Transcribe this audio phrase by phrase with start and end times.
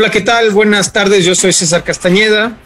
[0.00, 0.50] Hola, ¿qué tal?
[0.52, 2.56] Buenas tardes, yo soy César Castañeda.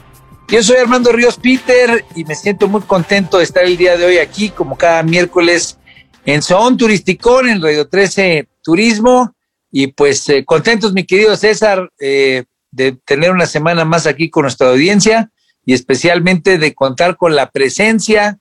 [0.46, 4.04] Yo soy Armando Ríos Peter y me siento muy contento de estar el día de
[4.04, 5.76] hoy aquí, como cada miércoles,
[6.24, 9.34] en Son Turisticón, en Radio 13 Turismo.
[9.72, 14.42] Y pues eh, contentos, mi querido César, eh, de tener una semana más aquí con
[14.42, 15.32] nuestra audiencia
[15.66, 18.38] y especialmente de contar con la presencia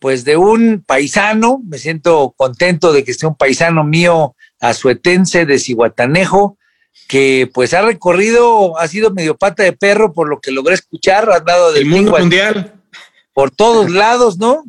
[0.00, 5.58] pues de un paisano, me siento contento de que esté un paisano mío azuetense de
[5.58, 6.57] Cihuatanejo,
[7.06, 11.30] que pues ha recorrido, ha sido medio pata de perro por lo que logré escuchar,
[11.30, 12.74] ha dado del mundo mundial
[13.32, 14.64] por todos lados, ¿no?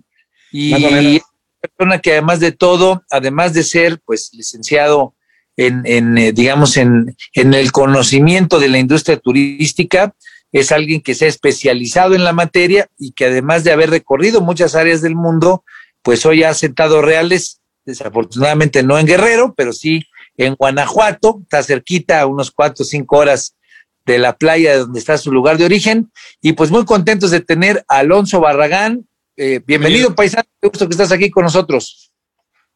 [0.52, 1.22] Y una
[1.62, 5.16] persona que además de todo, además de ser pues licenciado
[5.58, 10.14] en, en eh, digamos, en, en el conocimiento de la industria turística,
[10.52, 14.42] es alguien que se ha especializado en la materia y que además de haber recorrido
[14.42, 15.64] muchas áreas del mundo,
[16.02, 20.06] pues hoy ha sentado reales, desafortunadamente no en Guerrero, pero sí
[20.46, 23.58] en Guanajuato, está cerquita, a unos cuatro o cinco horas
[24.06, 26.12] de la playa donde está su lugar de origen.
[26.42, 29.06] Y pues muy contentos de tener a Alonso Barragán.
[29.36, 32.12] Eh, bienvenido, paisano, qué gusto que estás aquí con nosotros.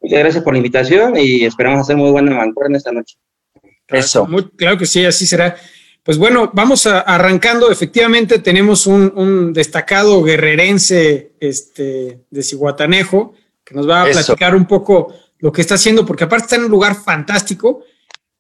[0.02, 3.16] Muchas gracias por la invitación y esperamos hacer muy buena mancuerna esta noche.
[3.88, 4.28] Eso.
[4.58, 5.56] claro que sí, así será.
[6.04, 7.72] Pues bueno, vamos arrancando.
[7.72, 15.14] Efectivamente, tenemos un, destacado guerrerense este, de Cihuatanejo que nos va a platicar un poco
[15.44, 17.84] lo que está haciendo, porque aparte está en un lugar fantástico.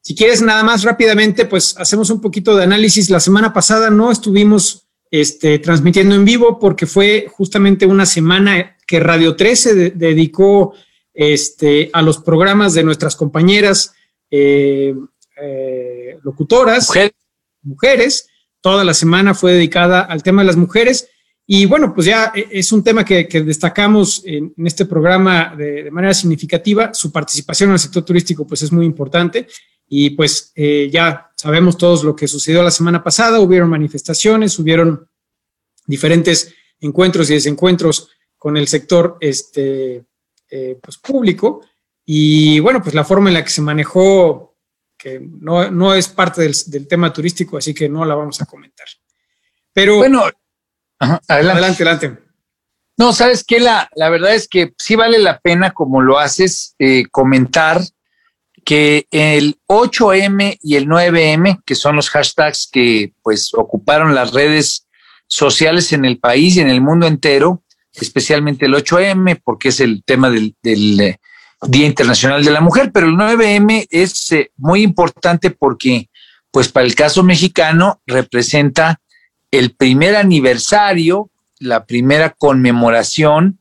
[0.01, 3.09] Si quieres nada más rápidamente, pues hacemos un poquito de análisis.
[3.09, 9.01] La semana pasada no estuvimos este, transmitiendo en vivo porque fue justamente una semana que
[9.01, 10.75] Radio 13 dedicó
[11.13, 13.93] este, a los programas de nuestras compañeras
[14.31, 14.95] eh,
[15.41, 16.89] eh, locutoras,
[17.63, 18.29] mujeres.
[18.61, 21.09] Toda la semana fue dedicada al tema de las mujeres
[21.45, 26.13] y bueno, pues ya eh, es un tema que, destacamos en, este programa de, manera
[26.13, 26.93] significativa.
[26.93, 29.47] Su participación en el sector turístico pues es muy importante
[29.87, 33.41] y pues eh, ya sabemos todos lo que sucedió la semana pasada.
[33.41, 35.09] Hubieron manifestaciones, hubieron
[35.85, 40.05] diferentes encuentros y desencuentros con el sector este,
[40.49, 41.61] eh, pues, público
[42.05, 44.57] y bueno, pues la forma en la que se manejó,
[44.97, 48.87] que no, es parte del, del tema turístico, así que no la vamos a comentar.
[49.73, 50.23] Pero bueno,
[50.99, 51.83] adelante.
[51.83, 52.17] adelante,
[52.97, 56.75] No, sabes que la, la verdad es que sí vale la pena, como lo haces,
[56.79, 57.81] eh, comentar
[58.63, 64.87] que el 8M y el 9M, que son los hashtags que pues ocuparon las redes
[65.27, 70.03] sociales en el país y en el mundo entero, especialmente el 8M, porque es el
[70.05, 71.17] tema del, eh,
[71.67, 76.09] Día Internacional de la Mujer, pero el 9M es eh, muy importante porque,
[76.51, 78.99] pues para el caso mexicano, representa
[79.53, 83.59] el primer aniversario, la primera conmemoración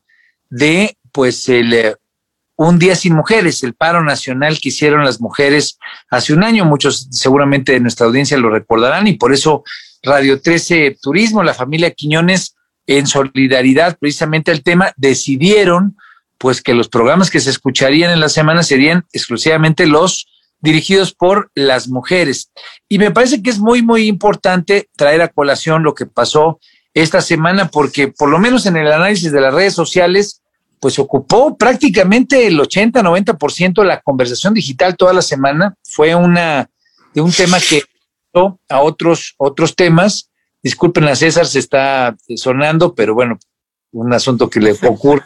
[0.49, 1.95] de pues el eh,
[2.55, 5.77] un día sin mujeres, el paro nacional que hicieron las mujeres
[6.09, 6.65] hace un año.
[6.65, 9.63] Muchos seguramente de nuestra audiencia lo recordarán y por eso
[10.01, 12.55] Radio 13 Turismo, la familia Quiñones,
[12.87, 15.95] en solidaridad precisamente al tema, decidieron
[16.39, 20.27] pues que los programas que se escucharían en la semana serían exclusivamente los
[20.63, 22.49] dirigidos por las mujeres.
[22.87, 26.59] Y me parece que es muy, muy importante traer a colación lo que pasó
[26.93, 30.41] esta semana, porque por lo menos en el análisis de las redes sociales,
[30.79, 35.75] pues ocupó prácticamente el 80-90% de la conversación digital toda la semana.
[35.83, 36.69] Fue una
[37.13, 37.83] de un tema que
[38.69, 40.29] a otros, otros temas.
[40.61, 43.37] Disculpen a César, se está sonando, pero bueno,
[43.91, 45.23] un asunto que le ocurre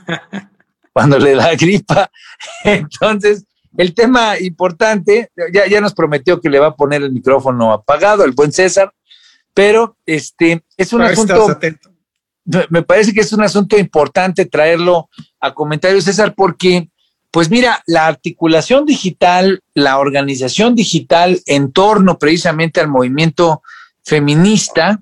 [0.93, 2.09] cuando le da gripa.
[2.63, 3.45] Entonces,
[3.77, 8.25] el tema importante, ya, ya nos prometió que le va a poner el micrófono apagado,
[8.25, 8.91] el buen César,
[9.53, 11.57] pero este es un asunto.
[12.69, 16.89] Me parece que es un asunto importante traerlo a comentarios, César, porque,
[17.29, 23.61] pues mira, la articulación digital, la organización digital en torno precisamente al movimiento
[24.03, 25.01] feminista,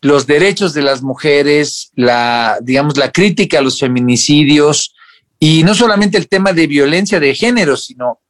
[0.00, 4.94] los derechos de las mujeres, la, digamos, la crítica a los feminicidios,
[5.38, 8.20] y no solamente el tema de violencia de género, sino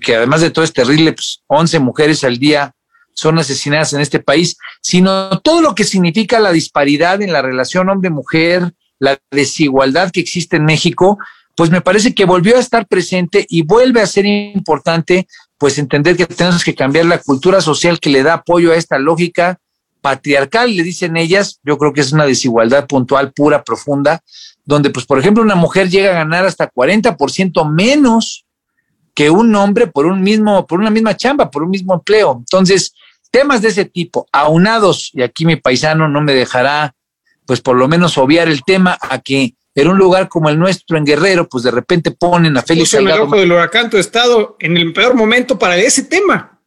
[0.00, 2.74] que además de todo es terrible, pues 11 mujeres al día
[3.14, 7.88] son asesinadas en este país, sino todo lo que significa la disparidad en la relación
[7.88, 11.18] hombre-mujer, la desigualdad que existe en México,
[11.56, 15.26] pues me parece que volvió a estar presente y vuelve a ser importante
[15.58, 18.98] pues entender que tenemos que cambiar la cultura social que le da apoyo a esta
[18.98, 19.58] lógica
[20.00, 24.22] patriarcal, le dicen ellas, yo creo que es una desigualdad puntual, pura, profunda,
[24.68, 28.44] donde, pues, por ejemplo, una mujer llega a ganar hasta 40% menos
[29.14, 32.36] que un hombre por un mismo, por una misma chamba, por un mismo empleo.
[32.38, 32.92] Entonces,
[33.30, 36.94] temas de ese tipo, aunados, y aquí mi paisano no me dejará,
[37.46, 40.98] pues por lo menos obviar el tema a que en un lugar como el nuestro
[40.98, 43.22] en Guerrero, pues de repente ponen a Félix Salgado.
[43.22, 46.60] el ojo del huracán tu estado en el peor momento para ese tema.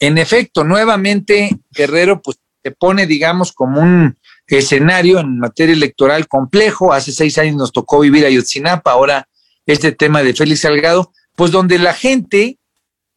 [0.00, 4.16] en efecto, nuevamente Guerrero pues se pone, digamos, como un
[4.58, 6.92] escenario en materia electoral complejo.
[6.92, 9.28] Hace seis años nos tocó vivir a Yotzinapa, ahora
[9.66, 12.58] este tema de Félix Salgado, pues donde la gente,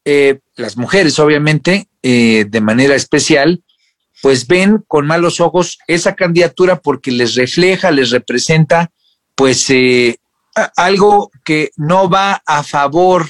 [0.06, 3.64] eh, las mujeres obviamente, eh, de manera especial,
[4.22, 8.92] pues ven con malos ojos esa candidatura porque les refleja, les representa,
[9.36, 10.18] pues eh,
[10.76, 13.28] algo que no va a favor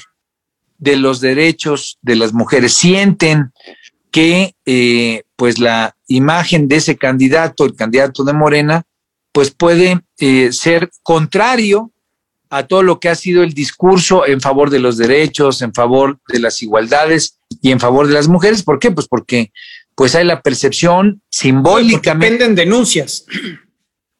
[0.78, 2.74] de los derechos de las mujeres.
[2.74, 3.52] Sienten
[4.16, 8.84] que eh, pues la imagen de ese candidato, el candidato de Morena,
[9.30, 11.92] pues puede eh, ser contrario
[12.48, 16.18] a todo lo que ha sido el discurso en favor de los derechos, en favor
[16.28, 18.62] de las igualdades y en favor de las mujeres.
[18.62, 18.90] ¿Por qué?
[18.90, 19.52] Pues porque
[19.94, 22.38] pues hay la percepción simbólicamente.
[22.38, 23.26] Dependen denuncias.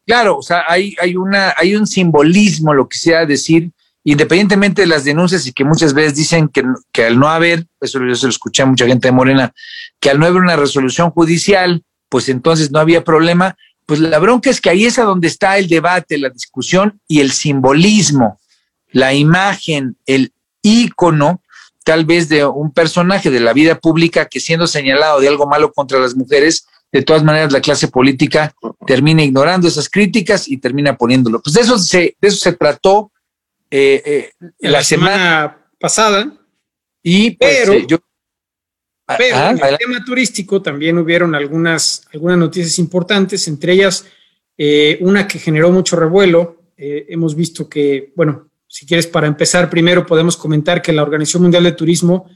[0.04, 3.70] Claro, o sea, hay, hay, una, hay un simbolismo, lo que sea decir,
[4.06, 8.14] independientemente de las denuncias y que muchas veces dicen que, al no haber, eso yo
[8.14, 9.52] se lo escuché a mucha gente de Morena,
[9.98, 14.48] que al no haber una resolución judicial, pues entonces no había problema, pues la bronca
[14.48, 18.38] es que ahí es a donde está el debate, la discusión y el simbolismo,
[18.92, 20.32] la imagen, el
[20.62, 21.42] ícono
[21.82, 25.72] tal vez de un personaje de la vida pública que siendo señalado de algo malo
[25.72, 28.54] contra las mujeres, de todas maneras la clase política
[28.86, 31.42] termina ignorando esas críticas y termina poniéndolo.
[31.42, 33.10] Pues de eso se, de eso se trató
[33.70, 34.02] eh,
[34.40, 36.32] eh, la, semana, pasada.
[37.02, 37.98] Y pues, pero, eh, yo,
[39.18, 44.04] pero en el tema turístico también hubieron algunas, algunas noticias importantes, entre ellas
[45.00, 46.62] una que generó mucho revuelo.
[46.78, 51.64] hemos visto que, bueno, si quieres para empezar primero podemos comentar que la Organización Mundial
[51.64, 52.26] de Turismo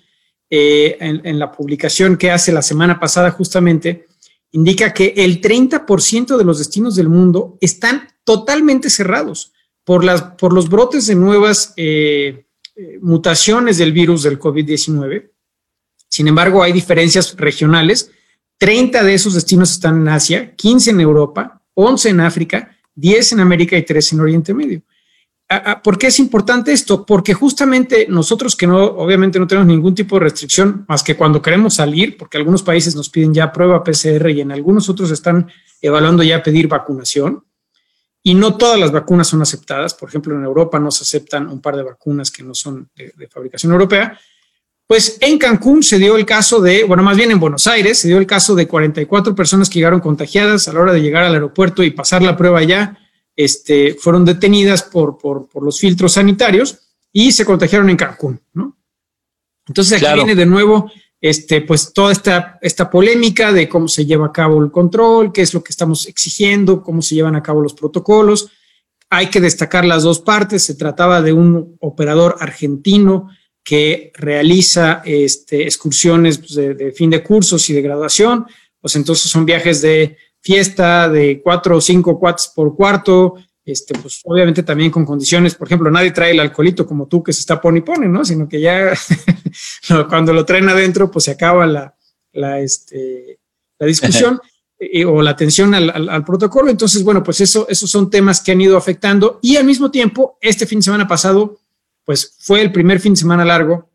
[0.50, 4.06] en, en la publicación que hace la semana pasada justamente
[4.52, 9.52] indica que el 30% de los destinos del mundo están totalmente cerrados
[9.84, 10.04] por,
[10.52, 12.46] los brotes de nuevas eh,
[12.76, 15.30] eh, mutaciones del virus del COVID-19.
[16.08, 18.10] Sin embargo, hay diferencias regionales.
[18.58, 23.40] 30 de esos destinos están en Asia, 15 en Europa, 11 en África, 10 en
[23.40, 24.82] América y 3 en Oriente Medio.
[25.82, 27.04] ¿Por qué es importante esto?
[27.04, 31.42] Porque justamente nosotros que no, obviamente no tenemos ningún tipo de restricción más que cuando
[31.42, 35.50] queremos salir, porque algunos países nos piden ya prueba PCR y en algunos otros están
[35.82, 37.44] evaluando ya pedir vacunación.
[38.22, 39.94] Y no todas las vacunas son aceptadas.
[39.94, 43.12] Por ejemplo, en Europa no se aceptan un par de vacunas que no son de,
[43.16, 44.18] de fabricación europea.
[44.86, 48.08] Pues en Cancún se dio el caso de, bueno, más bien en Buenos Aires, se
[48.08, 51.34] dio el caso de 44 personas que llegaron contagiadas a la hora de llegar al
[51.34, 52.98] aeropuerto y pasar la prueba ya
[53.36, 55.16] este, fueron detenidas por,
[55.62, 56.78] los filtros sanitarios
[57.12, 58.76] y se contagiaron en Cancún, ¿no?
[59.66, 60.90] Entonces aquí viene de nuevo
[61.20, 65.42] este, pues toda esta, esta polémica de cómo se lleva a cabo el control, qué
[65.42, 68.50] es lo que estamos exigiendo, cómo se llevan a cabo los protocolos.
[69.10, 70.62] Hay que destacar las dos partes.
[70.62, 73.28] Se trataba de un operador argentino
[73.62, 78.46] que realiza este, excursiones pues, de, fin de cursos y de graduación.
[78.80, 83.34] Pues entonces son viajes de fiesta de cuatro o cinco cuates por cuarto,
[83.70, 87.32] este, pues obviamente también con condiciones, por ejemplo, nadie trae el alcoholito como tú que
[87.32, 88.24] se está pone y pone, ¿no?
[88.24, 88.92] Sino que ya
[90.08, 91.94] cuando lo traen adentro, pues se acaba la,
[92.32, 93.38] la, este,
[93.78, 94.40] la discusión
[94.78, 96.70] eh, o la atención al, protocolo.
[96.70, 100.38] Entonces, bueno, pues eso, esos son temas que han ido afectando y al mismo tiempo,
[100.40, 101.58] este fin de semana pasado,
[102.04, 103.90] pues fue el primer fin de semana largo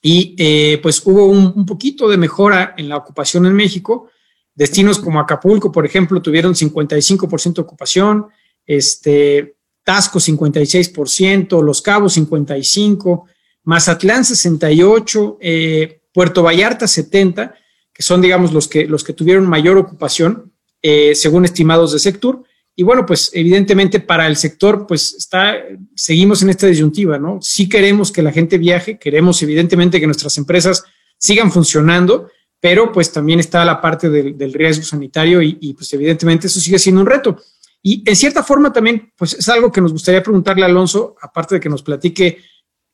[0.00, 4.10] y eh, pues hubo un, un poquito de mejora en la ocupación en México
[4.58, 8.26] Destinos como Acapulco, por ejemplo, tuvieron 55% de ocupación,
[8.68, 13.24] este, Tasco 56%, Los Cabos 55%,
[13.64, 17.52] Mazatlán 68%, eh, Puerto Vallarta 70%,
[17.92, 22.44] que son, digamos, los que, los que tuvieron mayor ocupación, eh, según estimados de Sector.
[22.76, 25.56] Y bueno, pues evidentemente para el sector, pues está,
[25.96, 27.40] seguimos en esta disyuntiva, ¿no?
[27.42, 30.84] Sí queremos que la gente viaje, queremos evidentemente que nuestras empresas
[31.18, 36.60] sigan funcionando, pero pues también está la parte del, riesgo sanitario y, pues evidentemente eso
[36.60, 37.40] sigue siendo un reto.
[37.82, 41.56] Y en cierta forma también pues es algo que nos gustaría preguntarle a Alonso, aparte
[41.56, 42.38] de que nos platique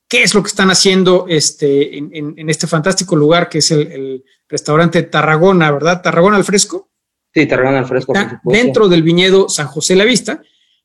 [0.07, 5.01] qué es lo que están haciendo este, en, este fantástico lugar que es el, restaurante
[5.03, 6.03] Tarragona, ¿verdad?
[6.03, 6.91] Tarragona al fresco.
[7.33, 8.13] Sí, Tarragona al fresco.
[8.43, 10.41] dentro del viñedo San José La Vista,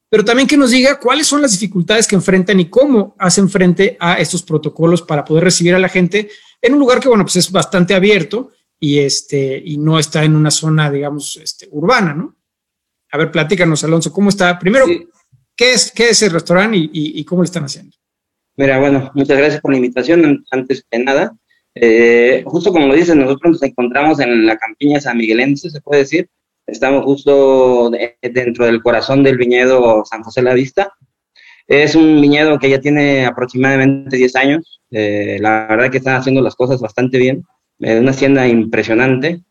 [0.08, 3.96] pero también que nos diga cuáles son las dificultades que enfrentan y cómo hacen frente
[4.00, 6.30] a estos protocolos para poder recibir a la gente
[6.60, 10.34] en un lugar que, bueno, pues es bastante abierto y, este, y no está en
[10.34, 12.39] una zona, digamos, este, urbana, ¿no?
[13.12, 14.58] A ver, platícanos, Alonso, ¿cómo está?
[14.58, 14.86] Primero,
[15.56, 17.96] ¿qué, es, ¿qué es el restaurante y, cómo lo están haciendo?
[18.56, 21.36] Mira, bueno, muchas gracias por la invitación, antes que nada.
[21.74, 26.02] Eh, justo como lo dices, nosotros nos encontramos en la campiña san miguelense, se puede
[26.02, 26.28] decir.
[26.66, 27.90] Estamos justo
[28.22, 30.92] dentro del corazón del viñedo San José La Vista.
[31.66, 34.80] Es un viñedo que ya tiene aproximadamente 10 años.
[34.90, 37.44] Eh, la verdad que están haciendo las cosas bastante bien
[37.80, 39.42] una hacienda impresionante.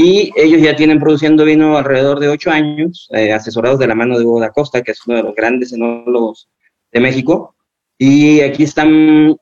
[0.00, 4.24] Y ellos ya tienen produciendo vino alrededor de ocho años, asesorados de la mano de
[4.24, 6.48] Hugo da Costa, que es uno de los grandes enólogos
[6.92, 7.56] de México.
[7.98, 9.36] Y aquí están,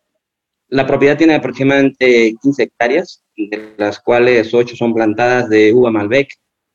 [0.68, 6.30] la propiedad tiene aproximadamente 15 hectáreas, de las cuales ocho son plantadas de uva Malbec,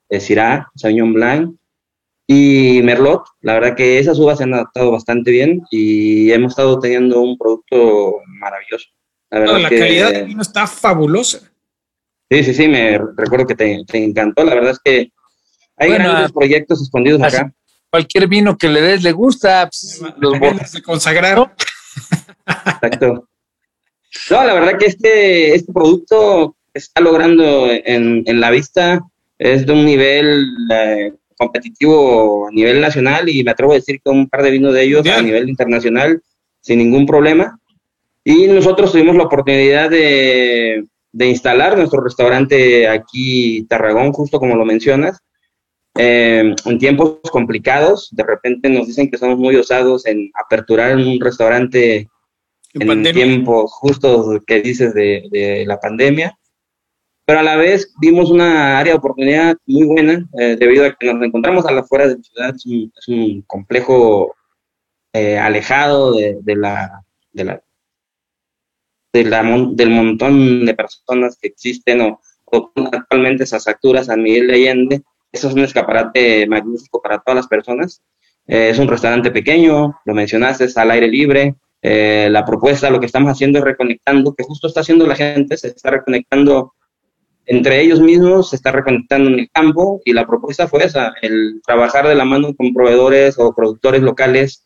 [0.10, 1.56] de Syrah, Sauvignon Blanc
[2.28, 3.24] y Merlot.
[3.40, 7.36] La verdad que esas uvas se han adaptado bastante bien y hemos estado teniendo un
[7.36, 8.90] producto maravilloso.
[9.32, 11.51] La, calidad del vino está fabulosa.
[12.32, 14.46] Sí, sí, sí, me recuerdo que te, encantó.
[14.46, 15.12] La verdad es que
[15.76, 17.54] hay grandes proyectos escondidos acá.
[17.90, 19.66] Cualquier vino que le des le gusta.
[19.66, 20.40] Pues, los
[20.72, 21.54] de consagrar.
[22.48, 23.28] Exacto.
[24.30, 29.02] No, la verdad que este, este producto está logrando en, en la vista
[29.38, 34.10] es de un nivel eh, competitivo a nivel nacional y me atrevo a decir que
[34.10, 36.22] un par de vinos de ellos a nivel internacional
[36.62, 37.60] sin ningún problema.
[38.24, 44.66] Y nosotros tuvimos la oportunidad de, de instalar nuestro restaurante aquí, Tarragón, justo como lo
[44.66, 45.20] mencionas,
[45.98, 48.10] eh, en tiempos complicados.
[48.12, 52.10] De repente nos dicen que somos muy osados en aperturar un restaurante
[52.74, 56.38] en, tiempos justos que dices de, de, la pandemia.
[57.26, 61.14] Pero a la vez vimos una área de oportunidad muy buena eh, debido a que
[61.14, 62.56] nos encontramos a la afuera de la ciudad.
[62.56, 64.36] Es un, complejo
[65.14, 67.04] eh, alejado de, de, la,
[67.34, 67.62] de la
[69.14, 72.22] del montón de personas que existen o,
[72.92, 75.02] actualmente esas acturas San Miguel de Allende.
[75.32, 78.02] Eso es un escaparate magnífico para todas las personas.
[78.48, 81.56] Eh, es un restaurante pequeño, lo mencionaste, es al aire libre.
[81.82, 85.58] Eh, la propuesta, lo que estamos haciendo es reconectando, que justo está haciendo la gente,
[85.58, 86.74] se está reconectando
[87.46, 91.62] entre ellos mismos, se está reconectando en el campo y la propuesta fue esa, el
[91.66, 94.64] trabajar de la mano con proveedores o productores locales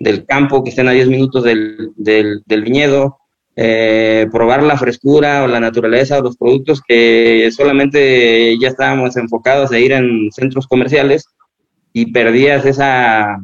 [0.00, 3.18] del campo que estén a 10 minutos del viñedo,
[3.58, 9.72] eh, probar la frescura o la naturaleza de los productos que solamente ya estábamos enfocados
[9.72, 11.24] a ir en centros comerciales
[11.94, 13.38] y perdías esa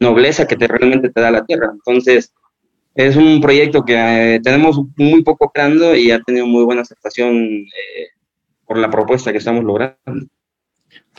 [0.00, 1.70] nobleza que te, realmente te da la tierra.
[1.72, 2.32] Entonces,
[2.96, 3.94] es un proyecto que
[4.34, 8.08] eh, tenemos muy poco creando y ha tenido muy buena aceptación eh,
[8.66, 9.96] por la propuesta que estamos logrando.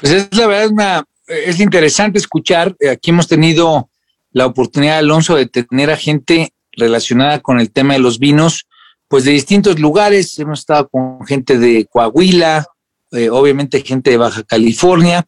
[0.02, 2.76] Pues es la verdad, una, es interesante escuchar.
[2.92, 3.90] Aquí hemos tenido
[4.34, 8.68] la oportunidad, Alonso, de tener a gente relacionada con el tema de los vinos,
[9.08, 10.38] pues de distintos lugares.
[10.40, 12.66] Hemos estado con gente de Coahuila,
[13.12, 15.28] eh, obviamente gente de Baja California,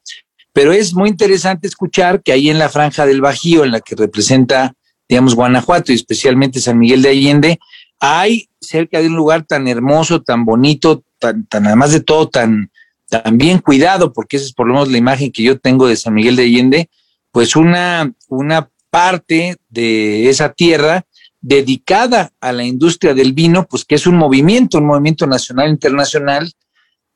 [0.54, 3.96] pero es muy interesante escuchar que ahí en la franja del Bajío, en la que
[3.96, 4.74] representa,
[5.10, 7.60] digamos, Guanajuato y especialmente San Miguel de Allende,
[8.00, 12.72] hay cerca de un lugar tan hermoso, tan bonito, tan, además de todo, tan,
[13.10, 15.96] tan bien cuidado, porque esa es por lo menos la imagen que yo tengo de
[15.96, 16.90] San Miguel de Allende,
[17.32, 21.06] pues una, una parte de esa tierra
[21.44, 26.50] dedicada a la industria del vino, pues que es un movimiento, un movimiento nacional, internacional.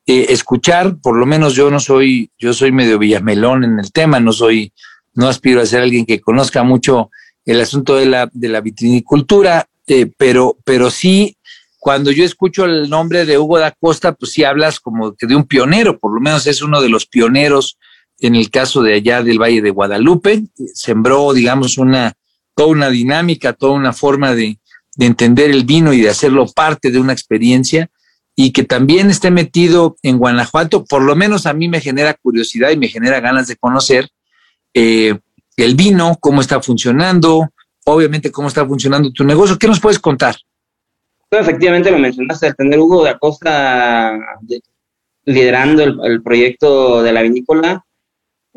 [0.06, 4.20] Eh, escuchar, por lo menos yo no soy, yo soy medio villamelón en el tema,
[4.20, 4.74] no soy,
[5.14, 7.10] no aspiro a ser alguien que conozca mucho
[7.46, 11.38] el asunto de la, de la vitrinicultura, eh, pero, pero sí,
[11.80, 15.38] cuando yo escucho el nombre de Hugo da Costa, pues sí hablas como que de
[15.38, 17.78] un pionero, por lo menos es uno de los pioneros
[18.20, 20.44] en el caso de allá del Valle de Guadalupe,
[20.74, 22.14] sembró, digamos, una,
[22.58, 24.58] toda una dinámica, toda una forma de,
[25.00, 27.92] entender el vino y de hacerlo parte de una experiencia
[28.36, 32.72] y que también esté metido en Guanajuato, por lo menos a mí me genera curiosidad
[32.72, 34.10] y me genera ganas de conocer
[34.74, 35.20] eh,
[35.56, 37.48] el vino, cómo está funcionando,
[37.86, 39.60] obviamente cómo está funcionando tu negocio.
[39.60, 40.36] ¿Qué nos puedes contar?
[41.30, 44.18] efectivamente lo mencionaste, al tener Hugo de Acosta
[45.26, 47.86] liderando el, proyecto de la vinícola,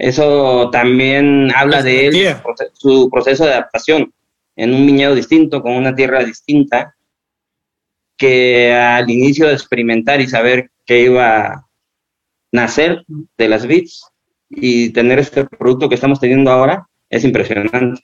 [0.01, 2.37] eso también habla de él,
[2.73, 4.15] su proceso de adaptación
[4.57, 6.97] en un viñedo distinto, con una tierra distinta,
[8.17, 11.67] que al inicio de experimentar y saber que iba a
[12.51, 13.05] nacer
[13.37, 14.07] de las bits
[14.49, 18.03] y tener este producto que estamos teniendo ahora es impresionante.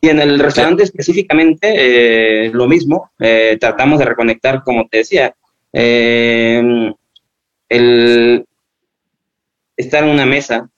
[0.00, 5.34] Y en el restaurante específicamente, eh, lo mismo, eh, tratamos de reconectar, como te decía,
[5.72, 6.92] eh,
[7.68, 8.46] el
[9.76, 10.70] estar en una mesa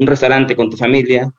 [0.00, 1.30] un restaurante con tu familia,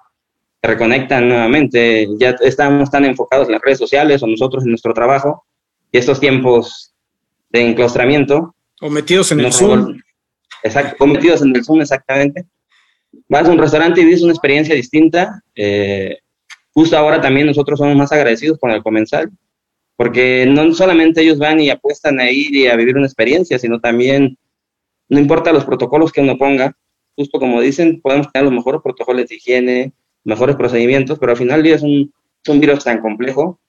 [0.61, 4.93] te reconectan nuevamente, ya estamos tan enfocados en las redes sociales o nosotros en nuestro
[4.93, 5.43] trabajo,
[5.91, 6.93] y estos tiempos
[7.49, 8.55] de enclaustramiento.
[8.79, 9.99] O metidos en el Zoom.
[10.63, 12.45] Exacto, o metidos en el Zoom, exactamente.
[13.27, 15.41] Vas a un restaurante y vives una experiencia distinta.
[15.55, 16.19] Eh,
[16.71, 19.31] justo ahora también nosotros somos más agradecidos con el comensal,
[19.95, 23.79] porque no solamente ellos van y apuestan a ir y a vivir una experiencia, sino
[23.79, 24.37] también,
[25.09, 26.77] no importa los protocolos que uno ponga,
[27.21, 31.65] justo como dicen, podemos tener los mejores protocolos de higiene, mejores procedimientos, pero al final
[31.65, 32.11] es un,
[32.59, 33.59] virus tan complejo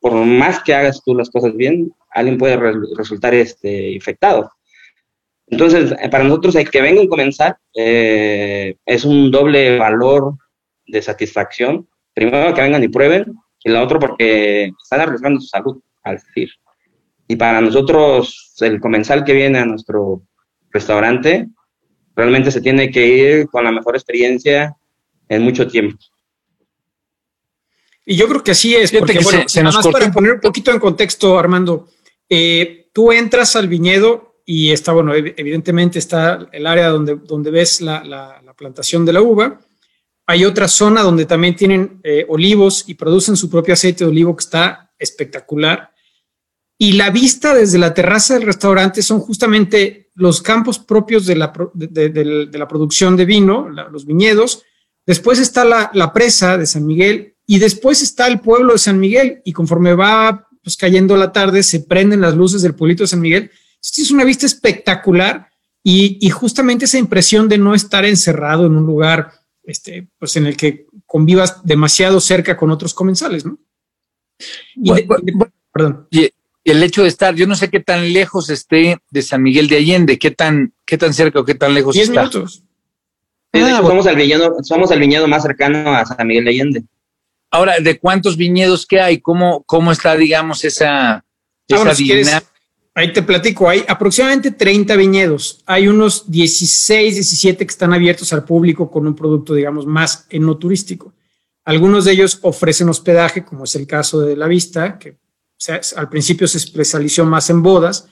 [0.00, 2.56] por más que hagas tú las cosas bien, alguien puede
[2.96, 4.52] resultar este, infectado.
[5.48, 10.34] Entonces, eh, para nosotros, el que venga a comenzar eh, es un doble valor
[10.86, 11.88] de satisfacción.
[12.14, 16.50] Primero, que vengan y prueben, y la otra, porque están arriesgando su salud, al decir.
[17.26, 20.22] Y para nosotros, el comensal que viene a nuestro
[20.70, 21.48] restaurante,
[22.16, 24.74] realmente se tiene que ir con la mejor experiencia
[25.28, 25.98] en mucho tiempo.
[28.04, 30.78] Y yo creo que así es, porque bueno, se, nos para poner un poquito en
[30.78, 31.88] contexto, Armando,
[32.28, 37.80] eh, tú entras al viñedo y está, bueno, evidentemente está el área donde, donde ves
[37.80, 39.60] la, la, plantación de la uva.
[40.24, 44.34] Hay otra zona donde también tienen eh, olivos y producen su propio aceite de olivo
[44.34, 45.92] que está espectacular.
[46.78, 51.52] Y la vista desde la terraza del restaurante son justamente los campos propios de la,
[51.74, 54.64] de, la producción de vino, los viñedos.
[55.06, 58.98] Después está la, la presa de San Miguel y después está el pueblo de San
[58.98, 63.08] Miguel y conforme va pues, cayendo la tarde se prenden las luces del pueblito de
[63.08, 63.52] San Miguel.
[63.80, 65.48] es una vista espectacular
[65.84, 69.30] y, justamente esa impresión de no estar encerrado en un lugar
[69.62, 73.60] este, pues en el que convivas demasiado cerca con otros comensales, ¿no?
[74.74, 74.90] Y
[75.72, 76.08] perdón.
[76.10, 76.28] Y
[76.70, 79.76] el hecho de estar, yo no sé qué tan lejos esté de San Miguel de
[79.76, 82.22] Allende, qué tan, qué tan cerca o qué tan lejos está.
[82.22, 82.64] minutos.
[83.52, 86.84] Ah, somos, el viñedo, somos el viñedo más cercano a San Miguel de Allende.
[87.50, 89.20] Ahora, ¿de cuántos viñedos que hay?
[89.20, 91.24] ¿Cómo, cómo está, digamos, esa,
[91.68, 92.42] esa
[92.94, 95.62] Ahí te platico, hay aproximadamente 30 viñedos.
[95.66, 100.56] Hay unos 16, 17 que están abiertos al público con un producto, digamos, más no
[100.56, 101.12] turístico.
[101.64, 105.18] Algunos de ellos ofrecen hospedaje, como es el caso de La Vista, que
[105.96, 108.08] al principio se especializó más en bodas.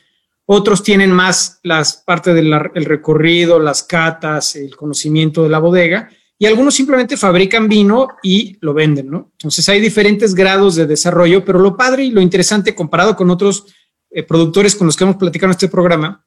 [0.46, 2.52] Otros tienen más las partes del
[2.84, 8.74] recorrido, las catas, el conocimiento de la bodega y algunos simplemente fabrican vino y lo
[8.74, 9.30] venden, ¿no?
[9.32, 13.66] Entonces hay diferentes grados de desarrollo, pero lo padre y lo interesante comparado con otros
[14.10, 16.26] eh, productores con los que hemos platicado en este programa,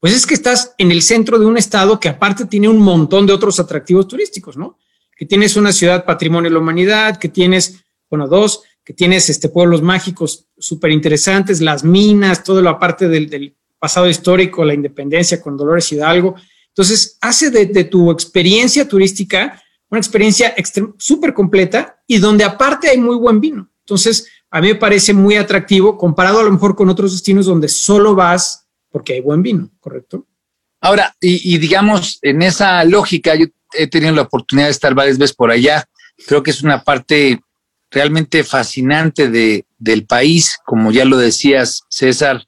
[0.00, 3.26] pues es que estás en el centro de un estado que aparte tiene un montón
[3.26, 4.78] de otros atractivos turísticos, ¿no?
[5.16, 9.48] Que tienes una ciudad patrimonio de la humanidad, que tienes, bueno, dos, que tienes este
[9.48, 15.56] pueblos mágicos súper interesantes, las minas, todo lo aparte del, pasado histórico, la independencia con
[15.56, 16.36] Dolores Hidalgo,
[16.68, 20.52] entonces, hace de, tu experiencia turística una experiencia
[20.98, 23.70] súper completa y donde aparte hay muy buen vino.
[23.80, 27.68] Entonces, a mí me parece muy atractivo comparado a lo mejor con otros destinos donde
[27.68, 30.26] solo vas porque hay buen vino, ¿correcto?
[30.80, 35.36] Ahora, y, digamos, en esa lógica, yo he tenido la oportunidad de estar varias veces
[35.36, 35.84] por allá.
[36.26, 37.40] Creo que es una parte
[37.94, 42.44] realmente fascinante de, del país, como ya lo decías, César,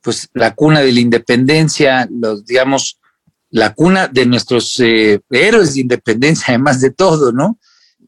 [0.00, 3.00] pues la cuna de la independencia, los, digamos,
[3.50, 7.58] la cuna de nuestros eh, héroes de independencia, además de todo, ¿no?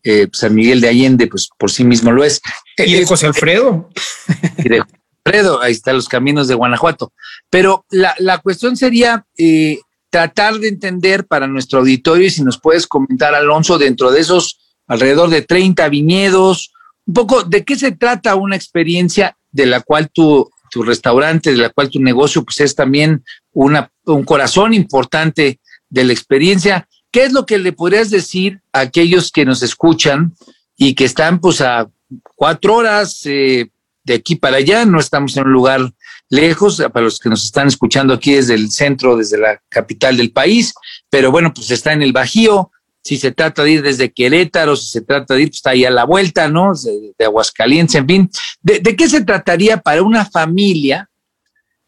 [0.05, 2.41] Eh, San Miguel de Allende, pues por sí mismo lo es.
[2.79, 3.91] Y de José Alfredo.
[4.59, 4.83] Y de
[5.25, 7.13] Alfredo, ahí están los caminos de Guanajuato.
[7.51, 12.87] Pero la, cuestión sería eh, tratar de entender para nuestro auditorio, y si nos puedes
[12.87, 16.73] comentar, Alonso, dentro de esos alrededor de 30 viñedos,
[17.07, 21.59] un poco de qué se trata una experiencia de la cual tú tu restaurante, de
[21.59, 26.89] la cual tu negocio pues es también una, un corazón importante de la experiencia.
[27.11, 30.35] ¿Qué es lo que le podrías decir a aquellos que nos escuchan
[30.77, 31.89] y que están pues a
[32.35, 33.71] cuatro horas eh,
[34.05, 34.85] de aquí para allá?
[34.85, 35.93] No estamos en un lugar
[36.29, 40.33] lejos, para los que nos están escuchando aquí desde el centro, desde la capital del
[40.33, 40.75] país,
[41.09, 42.73] pero bueno, pues está en el Bajío,
[43.07, 45.85] si se trata de ir desde Querétaro, si se trata de ir, pues está ahí
[45.85, 46.73] a la vuelta, ¿no?
[46.75, 48.31] De, Aguascalientes, en fin.
[48.61, 51.09] ¿De, qué se trataría para una familia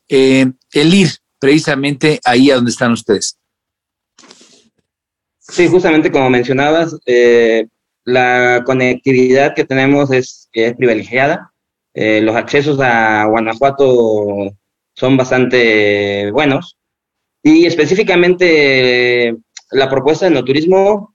[0.08, 1.08] eh, el ir
[1.40, 3.36] precisamente ahí a donde están ustedes?
[5.40, 7.66] Sí, justamente como mencionabas, eh,
[8.04, 11.52] la conectividad que tenemos es, privilegiada.
[11.94, 14.52] Eh, los accesos a Guanajuato
[14.94, 16.76] son bastante buenos.
[17.42, 19.36] Y específicamente
[19.70, 21.14] la propuesta de no turismo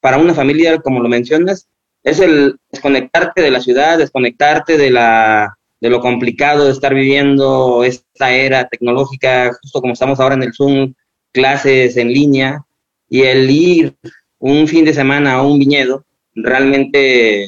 [0.00, 1.68] para una familia, como lo mencionas,
[2.02, 7.84] es el desconectarte de la ciudad, desconectarte de, la, de lo complicado de estar viviendo
[7.84, 10.94] esta era tecnológica, justo como estamos ahora en el Zoom,
[11.32, 12.64] clases en línea,
[13.08, 13.94] y el ir
[14.38, 17.46] un fin de semana a un viñedo realmente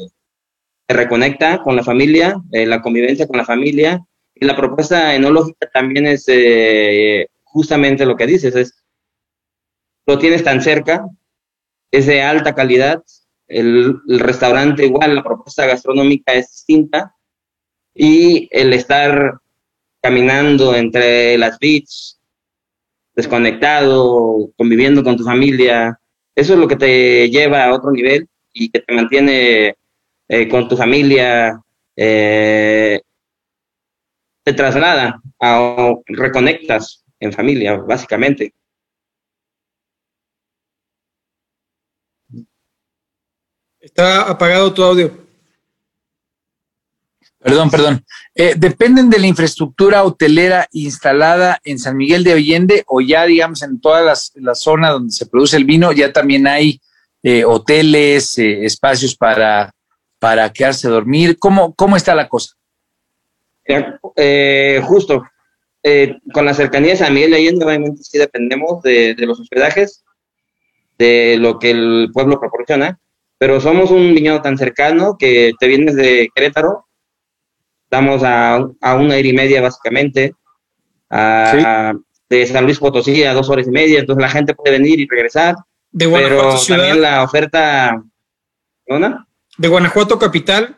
[0.86, 5.70] te reconecta con la familia, eh, la convivencia con la familia, y la propuesta enológica
[5.72, 8.81] también es eh, justamente lo que dices, es
[10.06, 11.06] lo tienes tan cerca,
[11.90, 13.02] es de alta calidad,
[13.48, 17.14] el, restaurante igual, la propuesta gastronómica es distinta
[17.94, 19.38] y el estar
[20.00, 22.16] caminando entre las beach,
[23.14, 25.98] desconectado, conviviendo con tu familia,
[26.34, 29.76] eso es lo que te lleva a otro nivel y que te mantiene
[30.28, 31.62] eh, con tu familia
[31.94, 33.00] eh,
[34.44, 38.54] te traslada a reconectas en familia, básicamente.
[43.82, 45.10] Está apagado tu audio.
[47.40, 48.04] Perdón, perdón.
[48.36, 53.60] Eh, ¿Dependen de la infraestructura hotelera instalada en San Miguel de Allende o ya, digamos,
[53.62, 56.80] en toda la zona donde se produce el vino, ya también hay
[57.24, 59.74] eh, hoteles, eh, espacios para,
[60.20, 61.36] para quedarse a dormir?
[61.40, 62.54] ¿Cómo, cómo está la cosa?
[64.86, 65.24] justo,
[66.32, 70.04] con la cercanía de San Miguel de Allende, obviamente sí dependemos de, de los hospedajes,
[70.98, 73.00] de lo que el pueblo proporciona,
[73.42, 76.86] pero somos un viñedo tan cercano que te vienes de Querétaro
[77.82, 80.36] Estamos a, a una hora y media básicamente,
[81.10, 85.08] de San Luis Potosí a dos horas y media, entonces la gente puede venir y
[85.08, 85.56] regresar.
[85.90, 88.00] De Guanajuato pero también la oferta,
[88.86, 89.26] ¿no?
[89.58, 90.76] De Guanajuato capital.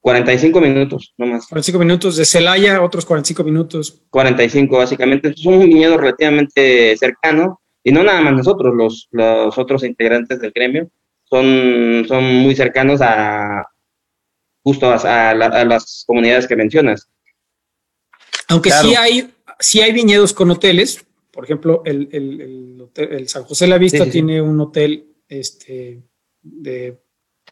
[0.00, 1.46] 45 minutos, no más.
[1.46, 4.02] 45 minutos, de Celaya otros 45 minutos.
[4.10, 9.84] 45 básicamente, es un viñedo relativamente cercano y no nada más nosotros, los, los otros
[9.84, 10.90] integrantes del gremio
[11.24, 13.66] son, son muy cercanos a,
[14.62, 17.10] justo a, las comunidades que mencionas.
[18.48, 23.66] Aunque sí, hay, sí hay viñedos con hoteles, por ejemplo, el, el, el, San José
[23.66, 26.02] La Vista tiene un hotel este,
[26.40, 26.98] de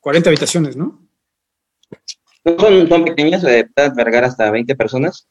[0.00, 1.06] 40 habitaciones, ¿no?
[2.58, 5.28] Son, son pequeñas, puede albergar hasta 20 personas.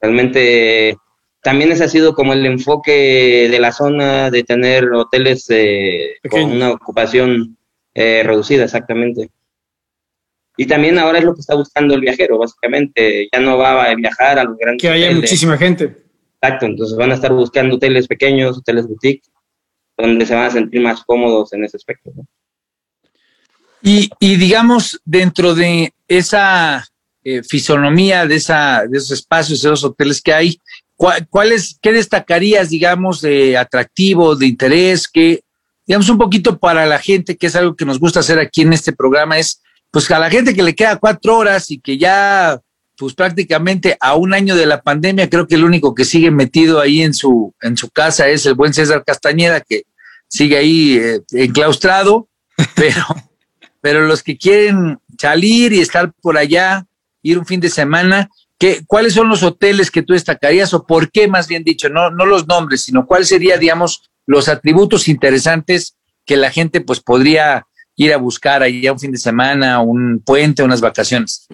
[0.00, 0.96] Realmente
[1.42, 6.44] también ese ha sido como el enfoque de la zona de tener hoteles eh, con
[6.44, 7.56] una ocupación
[7.94, 9.30] eh, reducida, exactamente.
[10.56, 13.28] Y también ahora es lo que está buscando el viajero, básicamente.
[13.32, 14.82] Ya no va a viajar a los grandes.
[14.82, 15.96] Que haya muchísima gente.
[16.40, 19.22] Exacto, entonces van a estar buscando hoteles pequeños, hoteles boutique,
[19.96, 22.12] donde se van a sentir más cómodos en ese aspecto.
[23.82, 26.84] Y, digamos, dentro de esa
[27.22, 30.60] eh, fisonomía de, esa, de esos espacios, de esos hoteles que hay,
[30.98, 35.06] ¿cuál, es, ¿qué destacarías, digamos, de atractivo, de interés?
[35.08, 35.42] Que,
[35.86, 38.72] digamos, un poquito para la gente, que es algo que nos gusta hacer aquí en
[38.72, 42.60] este programa, es pues a la gente que le queda cuatro horas y que ya,
[42.96, 46.80] pues prácticamente a un año de la pandemia, creo que el único que sigue metido
[46.80, 49.84] ahí en su, en su casa es el buen César Castañeda, que
[50.28, 52.28] sigue ahí eh, enclaustrado,
[52.74, 53.02] pero,
[53.80, 56.86] pero los que quieren salir y estar por allá,
[57.22, 58.28] ir un fin de semana,
[58.58, 62.10] ¿qué, ¿cuáles son los hoteles que tú destacarías o por qué, más bien dicho, no,
[62.10, 67.66] los nombres, sino cuál sería, digamos, los atributos interesantes que la gente pues podría
[67.96, 71.46] ir a buscar ahí un fin de semana, un puente, unas vacaciones.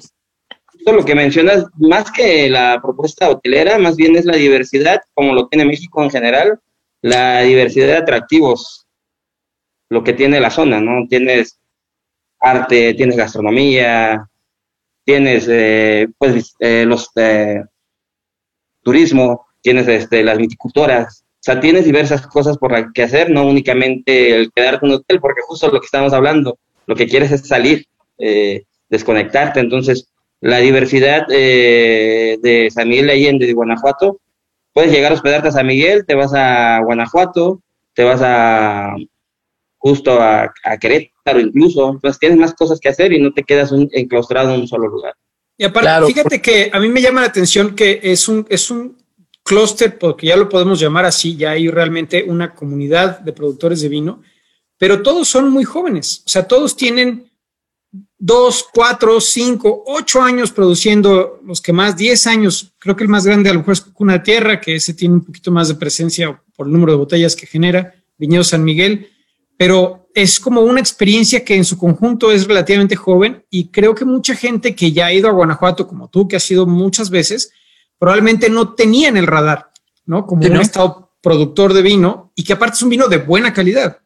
[0.85, 5.33] Todo lo que mencionas, más que la propuesta hotelera, más bien es la diversidad, como
[5.33, 6.59] lo tiene México en general,
[7.01, 8.87] la diversidad de atractivos,
[9.88, 11.07] lo que tiene la zona, ¿no?
[11.09, 11.59] Tienes
[12.40, 14.29] arte, tienes gastronomía,
[15.05, 17.62] tienes eh, pues eh, los eh,
[18.83, 23.47] turismo, tienes este, las viticultoras, o sea, tienes diversas cosas por las que hacer, no
[23.47, 27.33] únicamente el quedarte en un hotel, porque justo lo que estamos hablando, lo que quieres
[27.33, 27.85] es salir,
[28.17, 29.61] eh, desconectarte.
[29.61, 30.09] Entonces,
[30.40, 34.21] la diversidad eh, de San Miguel de Allende de Guanajuato,
[34.73, 37.61] puedes llegar a hospedarte a San Miguel, te vas a Guanajuato,
[37.93, 38.95] te vas a
[39.77, 44.55] justo a, Querétaro incluso, entonces tienes más cosas que hacer y no te quedas enclaustrado
[44.55, 45.15] en un solo lugar.
[45.57, 48.97] Y aparte, fíjate que a mí me llama la atención que es un, es un
[49.43, 53.89] clúster, porque ya lo podemos llamar así, ya hay realmente una comunidad de productores de
[53.89, 54.23] vino,
[54.79, 57.31] pero todos son muy jóvenes, o sea, todos tienen
[58.19, 63.27] dos, cuatro, cinco, ocho años produciendo, los que más, diez años, creo que el más
[63.27, 66.43] grande a lo mejor es Cuna Tierra, que ese tiene un poquito más de presencia
[66.57, 69.11] por el número de botellas que genera, Viñedo San Miguel,
[69.57, 74.05] pero es como una experiencia que en su conjunto es relativamente joven y creo que
[74.05, 77.50] mucha gente que ya ha ido a Guanajuato, como tú, que has ido muchas veces,
[77.98, 79.72] probablemente no tenían el radar,
[80.07, 80.24] ¿no?
[80.24, 83.98] Como un estado productor de vino y que aparte es un vino de buena calidad.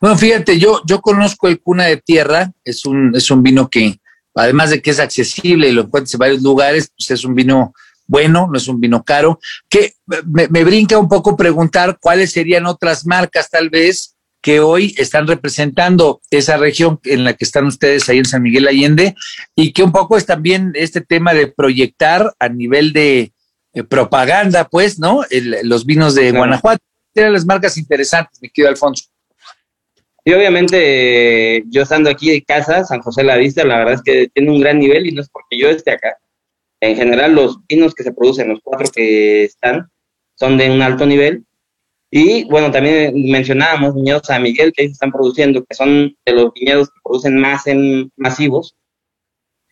[0.00, 3.98] Bueno, fíjate, yo, yo conozco el Cuna de Tierra, es un, es un vino que,
[4.34, 7.72] además de que es accesible y lo encuentras en varios lugares, pues es un vino
[8.06, 9.94] bueno, no es un vino caro, que
[10.26, 15.26] me, me brinca un poco preguntar cuáles serían otras marcas tal vez que hoy están
[15.26, 19.14] representando esa región en la que están ustedes ahí en San Miguel Allende
[19.54, 23.32] y que un poco es también este tema de proyectar a nivel de
[23.74, 25.22] eh, propaganda, pues, ¿no?
[25.62, 26.82] los vinos de Guanajuato.
[27.12, 29.04] Tienen las marcas interesantes, mi querido Alfonso.
[30.24, 34.28] Y obviamente yo estando aquí de casa, San José la Vista, la verdad es que
[34.28, 36.18] tiene un gran nivel y no es porque yo esté acá.
[36.80, 39.90] En general los vinos que se producen, los cuatro que están,
[40.34, 41.44] son de un alto nivel
[42.10, 46.88] y bueno, también mencionábamos viñedos San Miguel que están produciendo, que son de los viñedos
[46.88, 48.76] que producen más en masivos.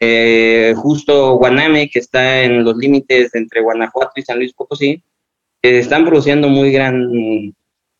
[0.01, 5.03] eh, justo Guaname, que está en los límites entre Guanajuato y San Luis Potosí,
[5.62, 7.11] están produciendo muy gran,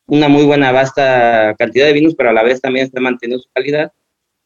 [0.07, 3.49] una muy buena, vasta cantidad de vinos, pero a la vez también está manteniendo su
[3.53, 3.91] calidad.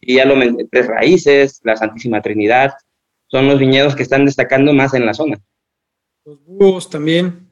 [0.01, 0.35] Y ya lo
[0.71, 2.73] Tres Raíces, la Santísima Trinidad,
[3.27, 5.39] son los viñedos que están destacando más en la zona.
[6.25, 7.42] Los búhos también.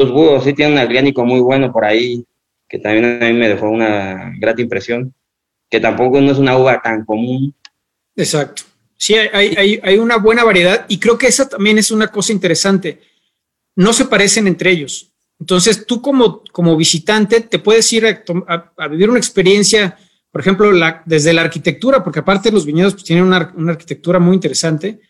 [0.00, 2.24] Los búhos sí tienen un orgánico muy bueno por ahí,
[2.66, 5.12] que también a mí me dejó una grata impresión,
[5.68, 7.54] que tampoco no es una uva tan común.
[8.16, 8.62] Exacto.
[8.96, 12.32] Sí, hay, hay, hay una buena variedad y creo que esa también es una cosa
[12.32, 13.00] interesante.
[13.76, 15.12] No se parecen entre ellos.
[15.38, 19.98] Entonces, tú como, como visitante te puedes ir a, vivir una experiencia,
[20.30, 20.70] por ejemplo,
[21.04, 25.00] desde la arquitectura, porque aparte los viñedos pues, tienen una, arquitectura muy interesante.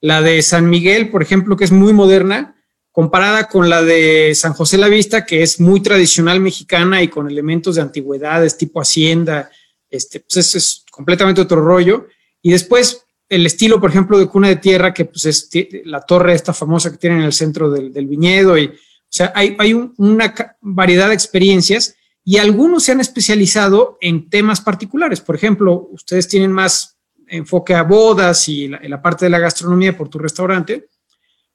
[0.00, 2.56] La de San Miguel, por ejemplo, que es muy moderna,
[2.92, 7.28] comparada con la de San José la Vista, que es muy tradicional mexicana y con
[7.28, 9.50] elementos de antigüedades tipo hacienda,
[9.88, 12.08] este, pues es, completamente otro rollo.
[12.42, 15.48] Y después el estilo, por ejemplo, de cuna de tierra, que pues es
[15.84, 18.58] la torre esta famosa que tiene en el centro del, viñedo.
[18.58, 18.72] Y, o
[19.08, 25.20] sea, hay, hay una variedad de experiencias y algunos se han especializado en temas particulares.
[25.20, 26.98] Por ejemplo, ustedes tienen más
[27.28, 30.88] enfoque a bodas y la, la parte de la gastronomía por tu restaurante.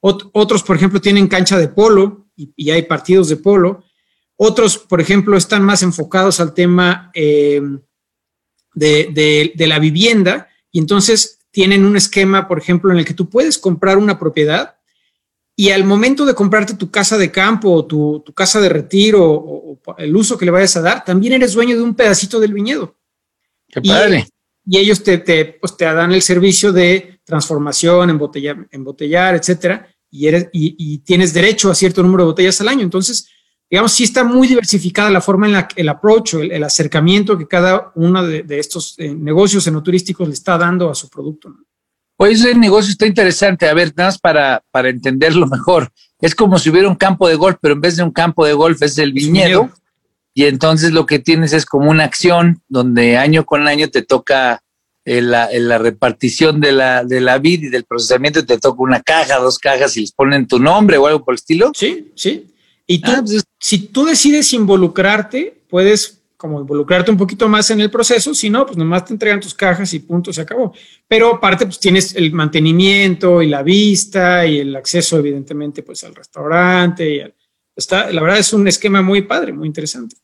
[0.07, 3.83] Otros, por ejemplo, tienen cancha de polo y, hay partidos de polo.
[4.35, 7.61] Otros, por ejemplo, están más enfocados al tema eh,
[8.73, 13.13] de, de, de la vivienda y entonces tienen un esquema, por ejemplo, en el que
[13.13, 14.75] tú puedes comprar una propiedad
[15.55, 19.79] y al momento de comprarte tu casa de campo o tu, casa de retiro o,
[19.97, 22.97] el uso que le vayas a dar, también eres dueño de un pedacito del viñedo.
[23.69, 24.27] Qué padre.
[24.65, 30.27] Y, ellos te, te, pues te dan el servicio de transformación, embotellar, embotellar etcétera, y,
[30.27, 32.81] eres, y tienes derecho a cierto número de botellas al año.
[32.81, 33.27] Entonces,
[33.69, 37.37] digamos, sí está muy diversificada la forma en la que el approach, el, el acercamiento
[37.37, 41.53] que cada uno de, estos eh, negocios enoturísticos le está dando a su producto.
[42.17, 43.67] Pues ese negocio está interesante.
[43.67, 45.91] A ver, nada más para, para entenderlo mejor.
[46.21, 48.53] Es como si hubiera un campo de golf, pero en vez de un campo de
[48.53, 49.69] golf es el viñedo.
[50.33, 54.61] Y entonces lo que tienes es como una acción donde año con año te toca
[55.05, 59.01] eh, la, la, repartición de la, de la vid y del procesamiento, te toca una
[59.01, 61.71] caja, dos cajas y les ponen tu nombre o algo por el estilo.
[61.75, 62.47] Sí, sí.
[62.87, 67.81] Y tú, ah, pues si tú decides involucrarte, puedes como involucrarte un poquito más en
[67.81, 70.73] el proceso, si no, pues nomás te entregan tus cajas y punto, se acabó.
[71.07, 76.13] Pero aparte, pues tienes el mantenimiento y la vista y el acceso, evidentemente, pues al
[76.13, 77.15] restaurante.
[77.15, 77.21] Y
[77.75, 80.17] está, la verdad es un esquema muy padre, muy interesante.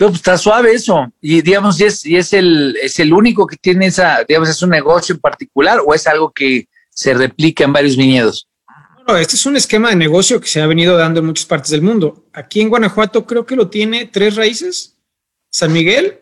[0.00, 1.12] Pero pues está suave eso.
[1.20, 4.62] Y digamos, y es, y es, el, es el único que tiene esa, digamos, es
[4.62, 8.48] un negocio en particular o es algo que se replica en varios viñedos
[9.18, 11.82] este es un esquema de negocio que se ha venido dando en muchas partes del
[11.82, 12.26] mundo.
[12.32, 14.98] Aquí en Guanajuato creo que lo tiene tres raíces.
[15.50, 16.20] San Miguel.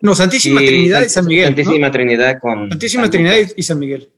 [0.00, 1.46] No, Santísima Trinidad y San Miguel.
[1.46, 2.68] Santísima Trinidad con.
[2.70, 4.10] Santísima Trinidad y, San Miguel.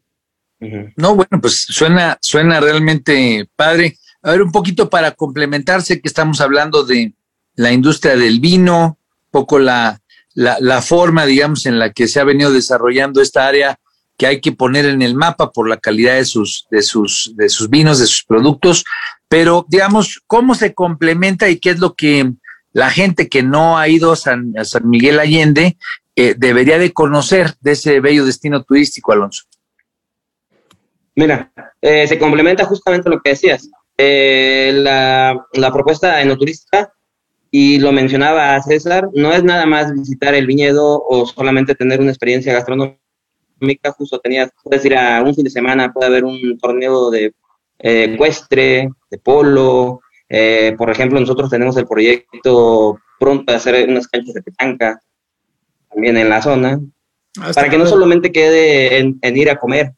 [0.97, 3.97] No, bueno, pues suena, suena realmente padre.
[4.23, 7.13] A ver, un poquito para complementarse, que estamos hablando de
[7.59, 8.99] la industria del vino,
[9.33, 10.01] poco la,
[10.35, 13.81] la forma, digamos, en la que se ha venido desarrollando esta área
[14.17, 17.49] que hay que poner en el mapa por la calidad de sus, de sus, de
[17.49, 18.85] sus vinos, de sus productos,
[19.29, 22.33] pero digamos, ¿cómo se complementa y qué es lo que
[22.73, 25.77] la gente que no ha ido a San, Miguel Allende
[26.15, 29.45] eh, debería de conocer de ese bello destino turístico, Alonso?
[31.17, 33.69] Mira, eh, se complementa justamente lo que decías.
[33.97, 36.93] Eh, la, la propuesta enoturística,
[37.51, 42.11] y lo mencionaba César, no es nada más visitar el viñedo o solamente tener una
[42.11, 42.99] experiencia gastronómica
[43.97, 47.35] justo tenías, puedes ir a un fin de semana, puede haber un torneo de
[47.79, 50.01] eh, ecuestre, de polo.
[50.29, 55.01] Eh, por ejemplo, nosotros tenemos el proyecto pronto de hacer unas canchas de petanca
[55.91, 56.81] también en la zona,
[57.41, 59.93] ah, para que no solamente quede en, ir a comer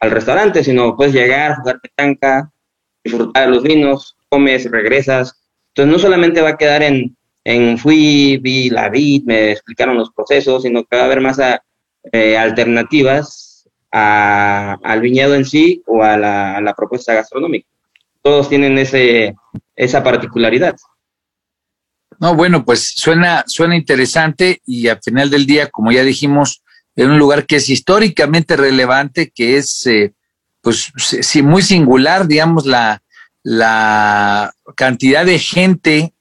[0.00, 2.50] al restaurante, sino puedes llegar, jugar petanca,
[3.04, 5.45] disfrutar de los vinos, comes, regresas.
[5.76, 10.10] Entonces no solamente va a quedar en, en fui, vi la vid, me explicaron los
[10.10, 11.62] procesos, sino que va a haber más a,
[12.12, 17.68] eh, alternativas al viñedo en sí o a la, propuesta gastronómica.
[18.22, 19.34] Todos tienen ese,
[19.74, 20.76] esa particularidad.
[22.20, 26.62] No, bueno, pues suena, suena interesante y al final del día, como ya dijimos,
[26.94, 30.14] en un lugar que es históricamente relevante, que es, eh,
[30.62, 33.02] pues, sí, muy singular, digamos, la,
[33.46, 36.12] la cantidad de gente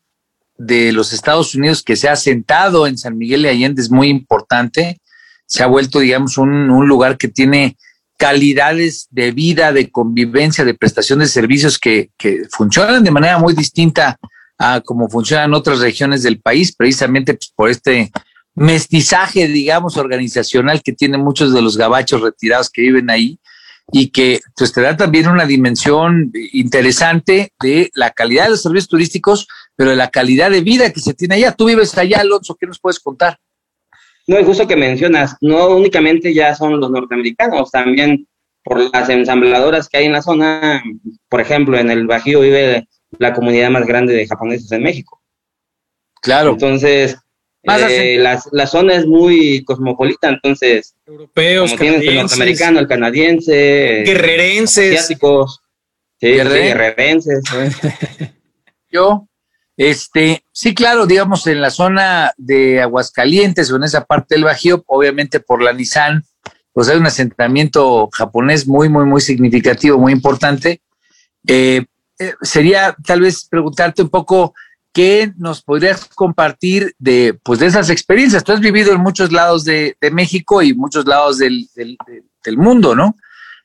[0.60, 4.10] de los Estados Unidos que se ha sentado en San Miguel de Allende es muy
[4.10, 5.02] importante.
[5.48, 7.78] Se ha vuelto, digamos, un, lugar que tiene
[8.16, 12.12] calidades de vida, de convivencia, de prestación de servicios que,
[12.52, 14.20] funcionan de manera muy distinta
[14.60, 18.12] a como funcionan otras regiones del país, precisamente pues, por este
[18.54, 23.40] mestizaje, digamos, organizacional que tienen muchos de los gabachos retirados que viven ahí
[23.92, 28.88] y que pues te da también una dimensión interesante de la calidad de los servicios
[28.88, 31.52] turísticos, pero de la calidad de vida que se tiene allá.
[31.52, 33.38] Tú vives allá, Alonso, ¿qué nos puedes contar?
[34.28, 38.28] No, es justo que mencionas, no únicamente ya son los norteamericanos, también
[38.64, 40.84] por las ensambladoras que hay en la zona,
[41.30, 42.88] por ejemplo, en el Bajío vive
[43.20, 45.22] la comunidad más grande de japoneses en México.
[46.22, 46.54] Claro.
[46.54, 47.20] Entonces,
[47.68, 50.96] eh, la, zona es muy cosmopolita, entonces.
[51.06, 54.04] Europeos, como tienes el norteamericano, el canadiense.
[54.06, 55.00] Guerrerenses.
[55.00, 55.62] Asiáticos.
[56.20, 57.44] Sí, guerrerenses.
[58.92, 59.28] Yo,
[59.78, 64.84] este, sí, claro, digamos, en la zona de Aguascalientes o en esa parte del Bajío,
[64.88, 66.24] obviamente por la Nissan,
[66.72, 70.82] pues hay un asentamiento japonés muy, muy, muy significativo, muy importante.
[71.48, 71.86] Eh,
[72.20, 74.54] eh, sería tal vez preguntarte un poco
[74.96, 78.46] ¿qué nos podrías compartir de, pues, de esas experiencias?
[78.46, 81.68] Tú has vivido en muchos lados de, México y muchos lados del,
[82.56, 83.18] mundo, ¿no?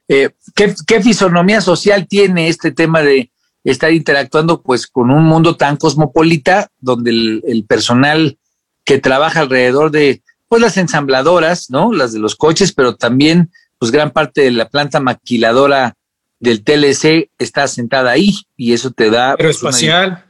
[0.08, 3.30] Eh, ¿qué, fisonomía social tiene este tema de
[3.62, 8.36] estar interactuando pues con un mundo tan cosmopolita donde el, personal
[8.84, 11.92] que trabaja alrededor de pues las ensambladoras, ¿no?
[11.92, 15.94] Las de los coches, pero también pues gran parte de la planta maquiladora
[16.40, 19.36] del TLC está sentada ahí y eso te da...
[19.36, 20.24] Pero pues, espacial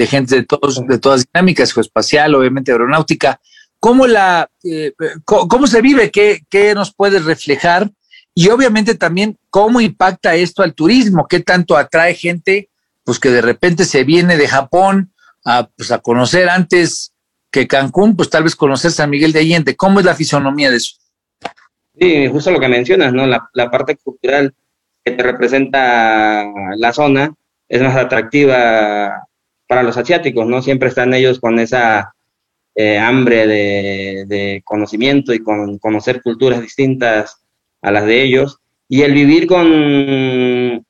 [0.00, 3.38] de gente de, todos, de todas dinámicas, espacial, obviamente aeronáutica.
[3.78, 4.94] ¿Cómo, la, eh,
[5.26, 6.10] cómo, se vive?
[6.10, 7.90] ¿Qué, ¿Qué nos puede reflejar?
[8.34, 12.70] Y obviamente también cómo impacta esto al turismo, qué tanto atrae gente,
[13.04, 15.12] pues que de repente se viene de Japón
[15.44, 17.12] a, pues, a conocer antes
[17.50, 19.76] que Cancún, pues tal vez conocer San Miguel de Allende.
[19.76, 20.96] ¿Cómo es la fisonomía de eso?
[21.98, 23.26] Sí, justo lo que mencionas, ¿no?
[23.26, 24.54] La, la parte cultural
[25.04, 27.34] que te representa la zona
[27.68, 29.26] es más atractiva
[29.70, 30.62] para los asiáticos, ¿no?
[30.62, 32.12] Siempre están ellos con esa
[32.74, 37.40] eh, hambre de, conocimiento y con conocer culturas distintas
[37.80, 38.58] a las de ellos.
[38.88, 40.84] Y el vivir con en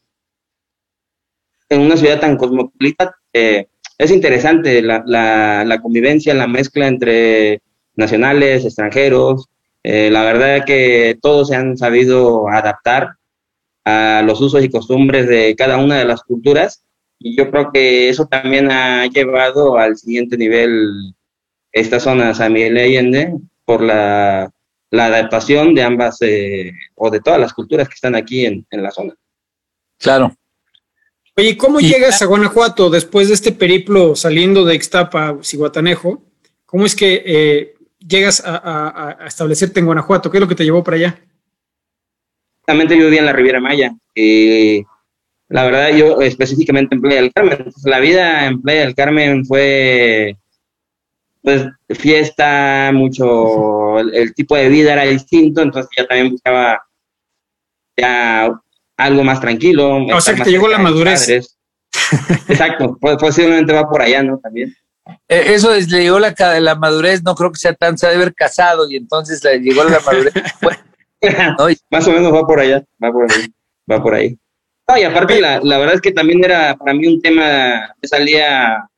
[1.68, 3.66] una ciudad tan cosmopolita eh,
[3.98, 7.60] es interesante la, la, convivencia, la mezcla entre
[7.96, 9.50] nacionales, extranjeros.
[9.82, 13.10] Eh, la verdad es que todos se han sabido adaptar
[13.84, 16.82] a los usos y costumbres de cada una de las culturas
[17.22, 21.14] y yo creo que eso también ha llevado al siguiente nivel
[21.70, 24.50] esta zona San Miguel de Allende por la,
[24.90, 29.14] adaptación de ambas eh, o de todas las culturas que están aquí en, la zona.
[29.98, 30.34] Claro.
[31.36, 36.24] Oye, ¿cómo llegas a Guanajuato después de este periplo saliendo de Ixtapa a Ciguatanejo?
[36.64, 40.30] ¿Cómo es que eh, llegas a, establecerte en Guanajuato?
[40.30, 41.20] ¿Qué es lo que te llevó para allá?
[42.62, 43.94] Exactamente, yo vivía en la Riviera Maya.
[44.14, 44.82] Eh,
[45.50, 47.72] la verdad, yo específicamente en Playa del Carmen.
[47.84, 50.36] la vida en Playa del Carmen fue,
[51.42, 56.80] pues, fiesta, mucho, el, tipo de vida era distinto, entonces yo también buscaba
[57.96, 58.48] ya
[58.96, 60.06] algo más tranquilo.
[60.14, 61.28] O sea, que te llegó la madurez.
[62.48, 64.38] Exacto, pues, posiblemente va por allá, ¿no?
[64.38, 64.72] También.
[65.26, 68.10] E, eso es, le llegó la, la madurez, no creo que sea tan, se ha
[68.10, 70.32] de haber casado y entonces le llegó la madurez.
[71.90, 73.52] Más o menos va por allá, va por ahí,
[73.90, 74.38] va por ahí
[74.98, 78.88] y aparte la, verdad es que también era para mí un tema, que salía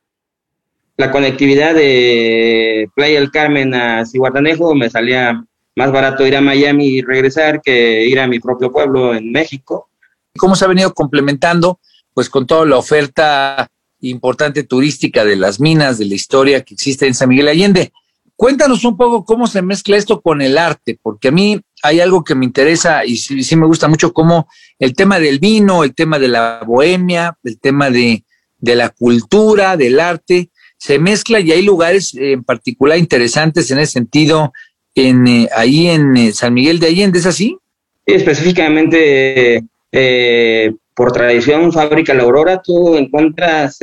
[0.97, 5.43] la conectividad de Playa del Carmen a Cihuatanejo, me salía
[5.75, 9.89] más barato ir a Miami y regresar que ir a mi propio pueblo en México.
[10.37, 11.79] ¿Cómo se ha venido complementando?
[12.13, 13.69] Pues con toda la oferta
[14.01, 17.91] importante turística de las minas, de la historia que existe en San Miguel Allende.
[18.35, 22.23] Cuéntanos un poco cómo se mezcla esto con el arte, porque a mí hay algo
[22.23, 24.47] que me interesa y sí, me gusta mucho, como
[24.79, 28.23] el tema del vino, el tema de la bohemia, el tema de,
[28.61, 34.53] la cultura, del arte, se mezcla y hay lugares en particular interesantes en ese sentido,
[34.95, 37.57] en, eh, ahí en eh, San Miguel de Allende, ¿es así?
[38.05, 43.79] específicamente eh, por tradición, Fábrica La Aurora, tú encuentras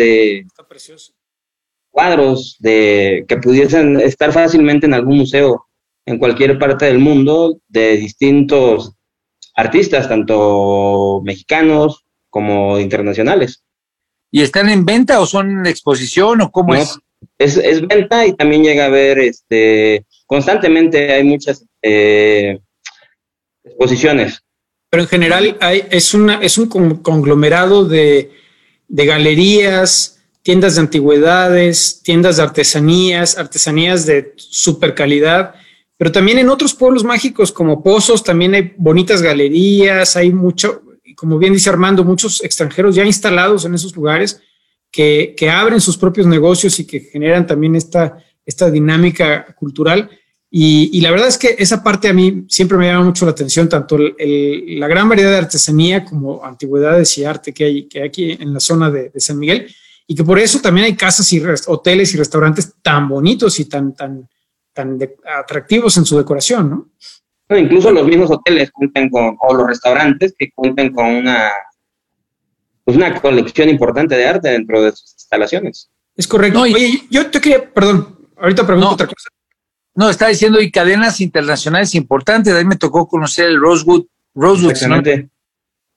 [1.91, 5.67] cuadros de, que pudiesen estar fácilmente en algún museo
[6.11, 8.95] en cualquier parte del mundo de distintos
[9.55, 13.63] artistas, tanto mexicanos como internacionales.
[14.33, 16.99] ¿Y están en venta o son en exposición o cómo es?
[17.39, 17.87] es?
[17.87, 22.59] venta y también llega a ver, este, constantemente hay muchas eh,
[23.65, 24.41] exposiciones.
[24.91, 28.33] Pero en general hay, es, una, es un conglomerado de,
[28.89, 35.55] de galerías, tiendas de antigüedades, tiendas de artesanías, artesanías de super calidad
[36.01, 40.81] pero también en otros pueblos mágicos como Pozos también hay bonitas galerías, hay mucho,
[41.15, 44.41] como bien dice Armando, muchos extranjeros ya instalados en esos lugares
[44.91, 50.09] que, abren sus propios negocios y que generan también esta, esta dinámica cultural.
[50.51, 53.69] Y, la verdad es que esa parte a mí siempre me llama mucho la atención,
[53.69, 58.55] tanto la gran variedad de artesanía como antigüedades y arte que hay, que aquí en
[58.55, 59.71] la zona de, San Miguel,
[60.07, 63.95] y que por eso también hay casas y hoteles y restaurantes tan bonitos y tan,
[63.95, 64.27] tan,
[64.81, 64.99] tan
[65.39, 66.89] atractivos en su decoración, ¿no?
[67.59, 71.51] incluso los mismos hoteles cuentan con, o los restaurantes que cuentan con una,
[72.85, 75.91] pues una colección importante de arte dentro de sus instalaciones.
[76.17, 76.61] Es correcto.
[76.61, 79.31] Oye, yo te quería, perdón, ahorita pregunto otra cosa.
[79.97, 82.55] No, está diciendo y cadenas internacionales importantes.
[82.55, 84.05] Ahí me tocó conocer el Rosewood.
[84.35, 84.73] Rosewood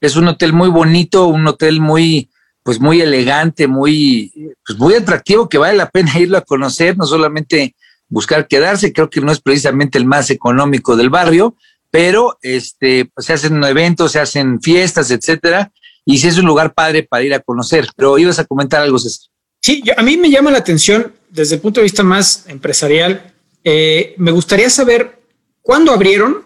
[0.02, 2.30] es un hotel muy bonito, un hotel muy,
[2.64, 7.06] pues muy elegante, muy, pues muy atractivo que vale la pena irlo a conocer, no
[7.06, 7.76] solamente
[8.14, 8.94] buscar quedarse.
[8.94, 11.56] Creo que no es precisamente el más económico del barrio,
[11.92, 15.72] pero este, pues se hacen eventos, se hacen fiestas, etcétera.
[16.06, 17.88] Y sí es un lugar padre para ir a conocer.
[17.96, 19.28] Pero ibas a comentar algo, César.
[19.62, 23.34] Sí, a mí me llama la atención desde el punto de vista más empresarial
[23.64, 25.22] eh, me gustaría saber
[25.62, 26.46] cuándo abrieron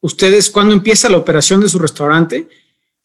[0.00, 2.48] ustedes, cuándo empieza la operación de su restaurante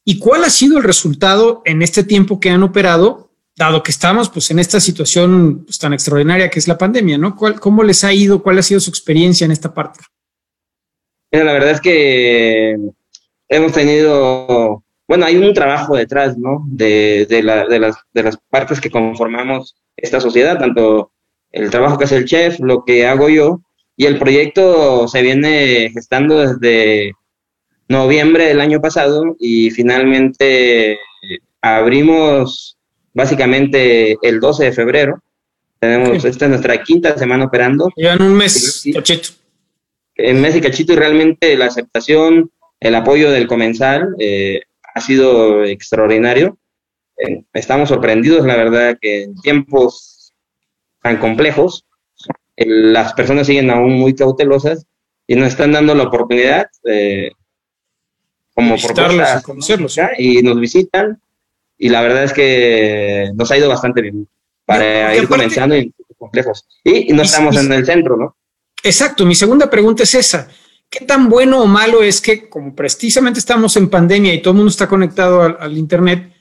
[0.06, 3.31] y cuál ha sido el resultado en este tiempo que han operado,
[3.62, 7.36] dado que estamos pues, en esta situación pues, tan extraordinaria que es la pandemia, ¿no?
[7.36, 8.42] ¿Cómo les ha ido?
[8.42, 10.00] ¿Cuál ha sido su experiencia en esta parte?
[11.32, 12.76] la verdad es que
[13.48, 16.66] hemos tenido, bueno, hay un trabajo detrás, ¿no?
[16.68, 21.14] De, las, de las partes que conformamos esta sociedad, tanto
[21.52, 23.62] el trabajo que hace el chef, lo que hago yo,
[23.96, 27.14] y el proyecto se viene gestando desde
[27.88, 30.98] noviembre del año pasado y finalmente
[31.62, 32.78] abrimos
[33.14, 35.22] básicamente el 12 de febrero.
[35.80, 37.90] Tenemos, esta es nuestra quinta semana operando.
[37.96, 39.30] en un mes, cachito.
[40.16, 44.62] En mes y cachito y realmente la aceptación, el apoyo del comensal eh,
[44.94, 46.58] ha sido extraordinario.
[47.18, 50.34] Eh, estamos sorprendidos, la verdad, que en tiempos
[51.02, 51.86] tan complejos,
[52.56, 54.86] las personas siguen aún muy cautelosas
[55.26, 57.32] y nos están dando la oportunidad eh,
[58.54, 61.22] como propuesta conocerlos y nos visitan
[61.84, 64.28] y la verdad es que nos ha ido bastante bien
[64.66, 68.38] para ir comenzando en complejos y, no estamos en el centro, ¿no?
[68.84, 70.48] Exacto, mi segunda pregunta es esa.
[70.88, 74.58] ¿Qué tan bueno o malo es que como precisamente estamos en pandemia y todo el
[74.58, 76.32] mundo está conectado al Internet,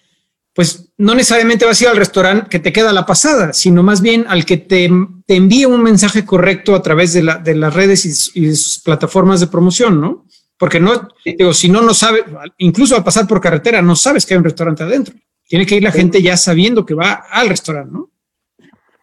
[0.53, 4.03] pues no necesariamente vas a ir al restaurante que te queda la pasada, sino más
[4.03, 4.91] bien al que te,
[5.25, 9.41] te envíe un mensaje correcto a través de, la, de las redes y, sus plataformas
[9.41, 10.27] de promoción, ¿no?
[10.59, 12.25] Porque no, digo, si no, no sabes,
[12.59, 15.15] incluso al pasar por carretera, no sabes que hay un restaurante adentro.
[15.51, 18.09] Tiene que ir la gente ya sabiendo que va al restaurante, ¿no?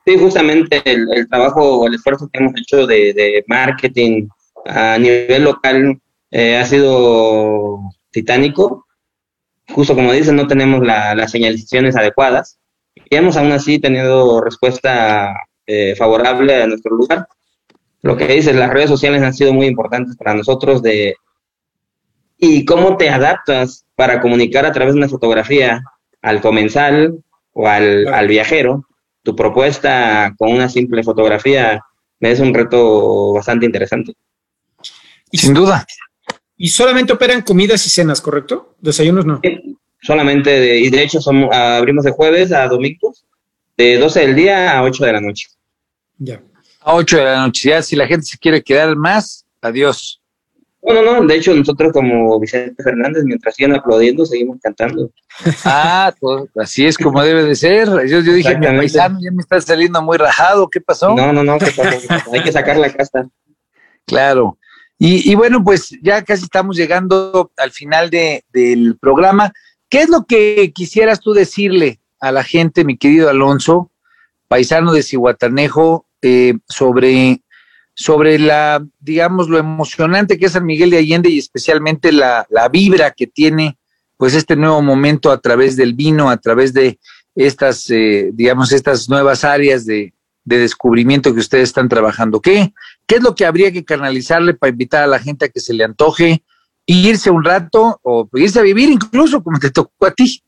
[0.06, 4.28] Sí, justamente el, trabajo o el esfuerzo que hemos hecho de, marketing
[4.66, 7.80] a nivel local eh, ha sido
[8.12, 8.88] titánico
[9.74, 12.60] justo como dicen, no tenemos las señalizaciones adecuadas
[12.96, 15.34] y hemos aún así tenido respuesta
[15.66, 17.28] eh, favorable a nuestro lugar.
[18.02, 21.16] Lo que dices, las redes sociales han sido muy importantes para nosotros de
[22.40, 25.82] y cómo te adaptas para comunicar a través de una fotografía
[26.22, 27.20] al comensal
[27.54, 28.88] o al, al viajero
[29.28, 31.84] tu propuesta con una simple fotografía
[32.22, 34.14] es un reto bastante interesante.
[35.34, 35.86] Sin duda.
[36.56, 38.76] Y solamente operan comidas y cenas, ¿correcto?
[38.80, 39.42] Desayunos no.
[40.02, 43.26] solamente, de, y de hecho somos, abrimos de jueves a domingos,
[43.76, 45.48] de 12 del día a 8 de la noche.
[46.18, 46.42] Ya.
[46.80, 47.70] A 8 de la noche.
[47.70, 50.17] Ya, si la gente se quiere quedar más, adiós.
[50.88, 51.28] No, no, no.
[51.28, 55.12] De hecho, nosotros como Vicente Fernández, mientras siguen aplaudiendo, seguimos cantando.
[55.66, 57.88] Ah, pues, así es como debe de ser.
[58.08, 60.70] Yo, yo dije, mi paisano ya me está saliendo muy rajado.
[60.70, 61.14] ¿Qué pasó?
[61.14, 61.60] No, no, no.
[61.60, 62.32] ¿qué pasó?
[62.34, 63.28] Hay que sacar la casta.
[64.06, 64.58] Claro.
[65.00, 69.54] Y, bueno, pues ya casi estamos llegando al final del programa.
[69.90, 73.92] ¿Qué es lo que quisieras tú decirle a la gente, mi querido Alonso,
[74.48, 77.42] paisano de Cihuatanejo, eh, sobre,
[78.00, 82.70] sobre la, digamos, lo emocionante que es San Miguel de Allende y especialmente la, la
[82.70, 83.80] vibra que tiene
[84.18, 87.00] pues este nuevo momento a través del vino, a través de
[87.34, 90.14] estas, eh, digamos, estas nuevas áreas de,
[90.46, 92.40] de descubrimiento que ustedes están trabajando.
[92.40, 92.72] ¿Qué,
[93.08, 95.74] ¿Qué es lo que habría que canalizarle para invitar a la gente a que se
[95.74, 96.44] le antoje
[96.86, 100.44] irse un rato o irse a vivir incluso como te tocó a ti?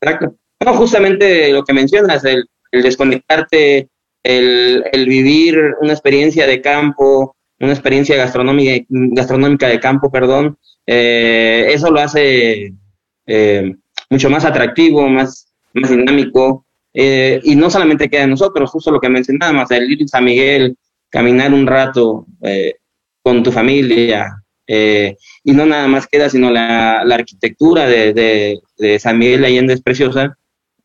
[0.00, 0.36] Exacto.
[0.64, 3.88] No, justamente lo que mencionas, el, desconectarte,
[4.22, 11.90] el, vivir una experiencia de campo, una experiencia gastronómica, gastronómica de campo, perdón, eh, eso
[11.90, 12.74] lo hace
[13.26, 13.74] eh,
[14.10, 19.00] mucho más atractivo, más, más dinámico, eh, y no solamente queda en nosotros, justo lo
[19.00, 20.76] que mencionábamos, el ir a San Miguel,
[21.08, 22.74] caminar un rato eh,
[23.22, 29.18] con tu familia, eh, y no nada más queda, sino la, arquitectura de, de, San
[29.18, 30.36] Miguel Allende es preciosa,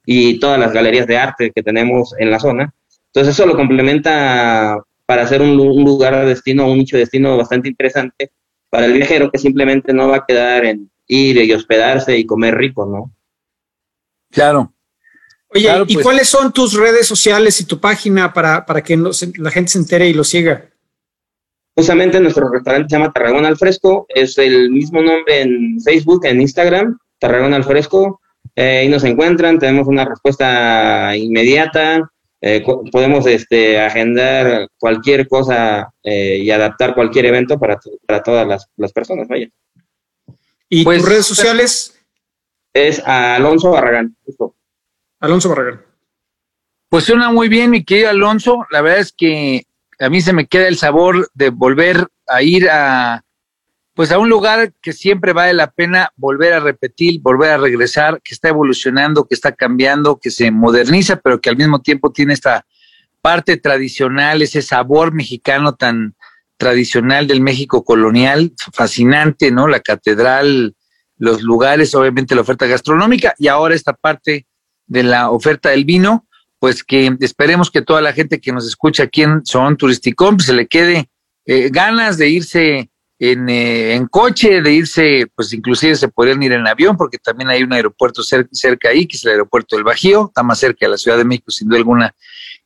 [0.05, 2.73] y todas las galerías de arte que tenemos en la zona.
[3.13, 7.69] Entonces eso lo complementa para hacer un, lugar de destino, un nicho de destino bastante
[7.69, 8.31] interesante
[8.69, 12.55] para el viajero que simplemente no va a quedar en ir y hospedarse y comer
[12.55, 13.11] rico, ¿no?
[14.29, 14.73] Claro.
[15.47, 16.03] Oye, ¿y pues.
[16.03, 20.09] cuáles son tus redes sociales y tu página para, para que la gente se entere
[20.09, 20.69] y lo siga?
[21.73, 26.41] Justamente nuestro restaurante se llama Tarragona al Fresco, es el mismo nombre en Facebook, en
[26.41, 28.19] Instagram, Tarragona al Fresco,
[28.55, 32.11] eh, ahí nos encuentran, tenemos una respuesta inmediata,
[32.41, 38.93] eh, podemos este, agendar cualquier cosa eh, y adaptar cualquier evento para, para todas las,
[38.93, 39.47] personas, vaya.
[40.69, 41.99] ¿Y tus pues, redes sociales?
[42.73, 44.15] Es Alonso Barragán,
[45.19, 45.83] Alonso Barragán.
[46.89, 48.65] Pues suena muy bien, mi querido Alonso.
[48.71, 49.63] La verdad es que
[49.99, 53.23] a mí se me queda el sabor de volver a ir a,
[53.97, 58.21] pues a un lugar que siempre vale la pena volver a repetir, volver a regresar,
[58.23, 62.33] que está evolucionando, que está cambiando, que se moderniza, pero que al mismo tiempo tiene
[62.33, 62.67] esta
[63.23, 66.13] parte tradicional, ese sabor mexicano tan
[66.57, 69.67] tradicional del México colonial, fascinante, ¿no?
[69.67, 70.75] La catedral,
[71.17, 74.45] los lugares, obviamente la oferta gastronómica y ahora esta parte
[74.85, 76.27] de la oferta del vino,
[76.59, 80.45] pues que esperemos que toda la gente que nos escucha aquí en Son Turisticón pues
[80.45, 81.09] se le quede
[81.47, 86.67] eh, ganas de irse eh, en, coche, de irse, pues inclusive se podrían ir en
[86.67, 90.43] avión, porque también hay un aeropuerto cerca, ahí, que es el aeropuerto del Bajío, está
[90.43, 92.15] más cerca de la Ciudad de México, sin duda alguna,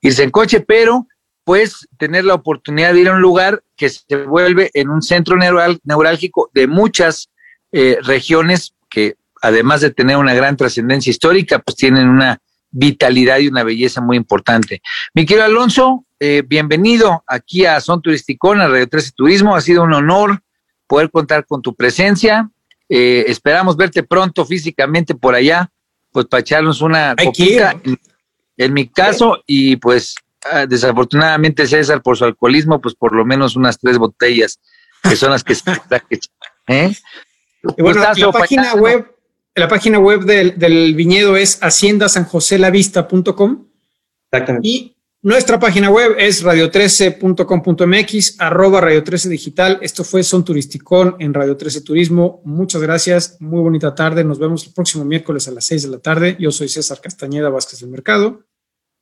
[0.02, 1.08] irse en coche, pero
[1.44, 5.38] pues tener la oportunidad de ir a un lugar que se vuelve en un centro
[5.38, 7.30] neurálgico de muchas
[7.72, 12.40] eh, regiones que además de tener una gran trascendencia histórica, pues tienen una
[12.72, 14.82] vitalidad y una belleza muy importante.
[15.14, 19.56] Mi querido Alonso, eh, bienvenido aquí a Son Turisticón, a Radio 13 Turismo.
[19.56, 20.42] Ha sido un honor
[20.88, 22.50] poder contar con tu presencia.
[22.90, 25.70] Eh, esperamos verte pronto físicamente por allá,
[26.12, 27.80] pues para echarnos una copita,
[28.58, 30.16] en, mi caso, y pues
[30.52, 34.60] ah, desafortunadamente César por su alcoholismo, pues por lo menos unas tres botellas,
[35.04, 35.64] que son las que se...
[36.68, 36.94] ¿eh?
[37.78, 39.11] Y bueno, la página web
[39.56, 43.68] la página web del, viñedo es haciendasanjoselavista.com.
[44.32, 44.68] Exactamente.
[44.68, 49.78] Y nuestra página web es radio13.com.mx, arroba radio 13 digital.
[49.82, 52.42] Esto fue Son Turisticón en Radio 13 Turismo.
[52.46, 54.24] Muchas gracias, muy bonita tarde.
[54.24, 56.38] Nos vemos el próximo miércoles a las 6 de la tarde.
[56.40, 58.46] Yo soy César Castañeda Vázquez del Mercado.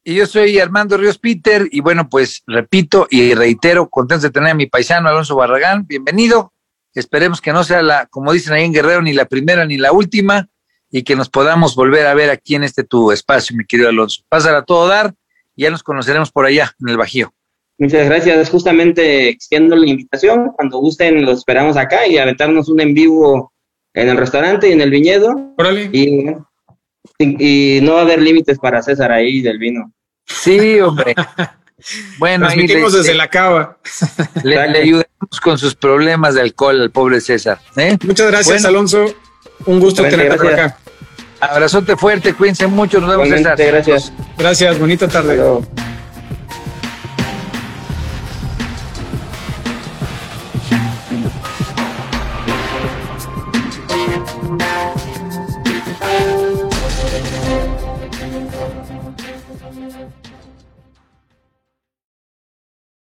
[0.04, 1.68] Y yo soy Armando Ríos Peter.
[1.72, 5.86] Y bueno, pues repito y reitero, contento de tener a mi paisano Alonso Barragán.
[5.86, 6.54] Bienvenido.
[6.94, 9.92] Esperemos que no sea la, como dicen ahí en Guerrero, ni la primera ni la
[9.92, 10.50] última
[10.92, 14.24] y que nos podamos volver a ver aquí en este tu espacio, mi querido Alonso.
[14.28, 15.14] Pásala a todo dar
[15.56, 17.34] y ya nos conoceremos por allá, en el Bajío.
[17.78, 18.50] Muchas gracias.
[18.50, 20.52] Justamente extiendo la invitación.
[20.56, 23.54] Cuando gusten, los esperamos acá y aventarnos un en vivo
[23.94, 25.56] en el restaurante y en el viñedo.
[25.94, 26.36] Y,
[27.20, 29.94] y, no va a haber límites para César ahí del vino.
[30.26, 31.16] Sí, hombre.
[32.18, 33.80] Bueno, Transmitimos desde la cava.
[34.44, 35.06] Le, ayudamos
[35.42, 37.60] con sus problemas de alcohol al pobre César.
[37.76, 37.98] ¿eh?
[38.04, 39.06] Muchas gracias, Alonso.
[39.66, 40.78] Un gusto tenerte por acá.
[41.42, 43.58] Abrazote fuerte, cuídense mucho, nos vemos César.
[43.58, 44.12] Gracias.
[44.38, 45.40] Gracias, bonita tarde.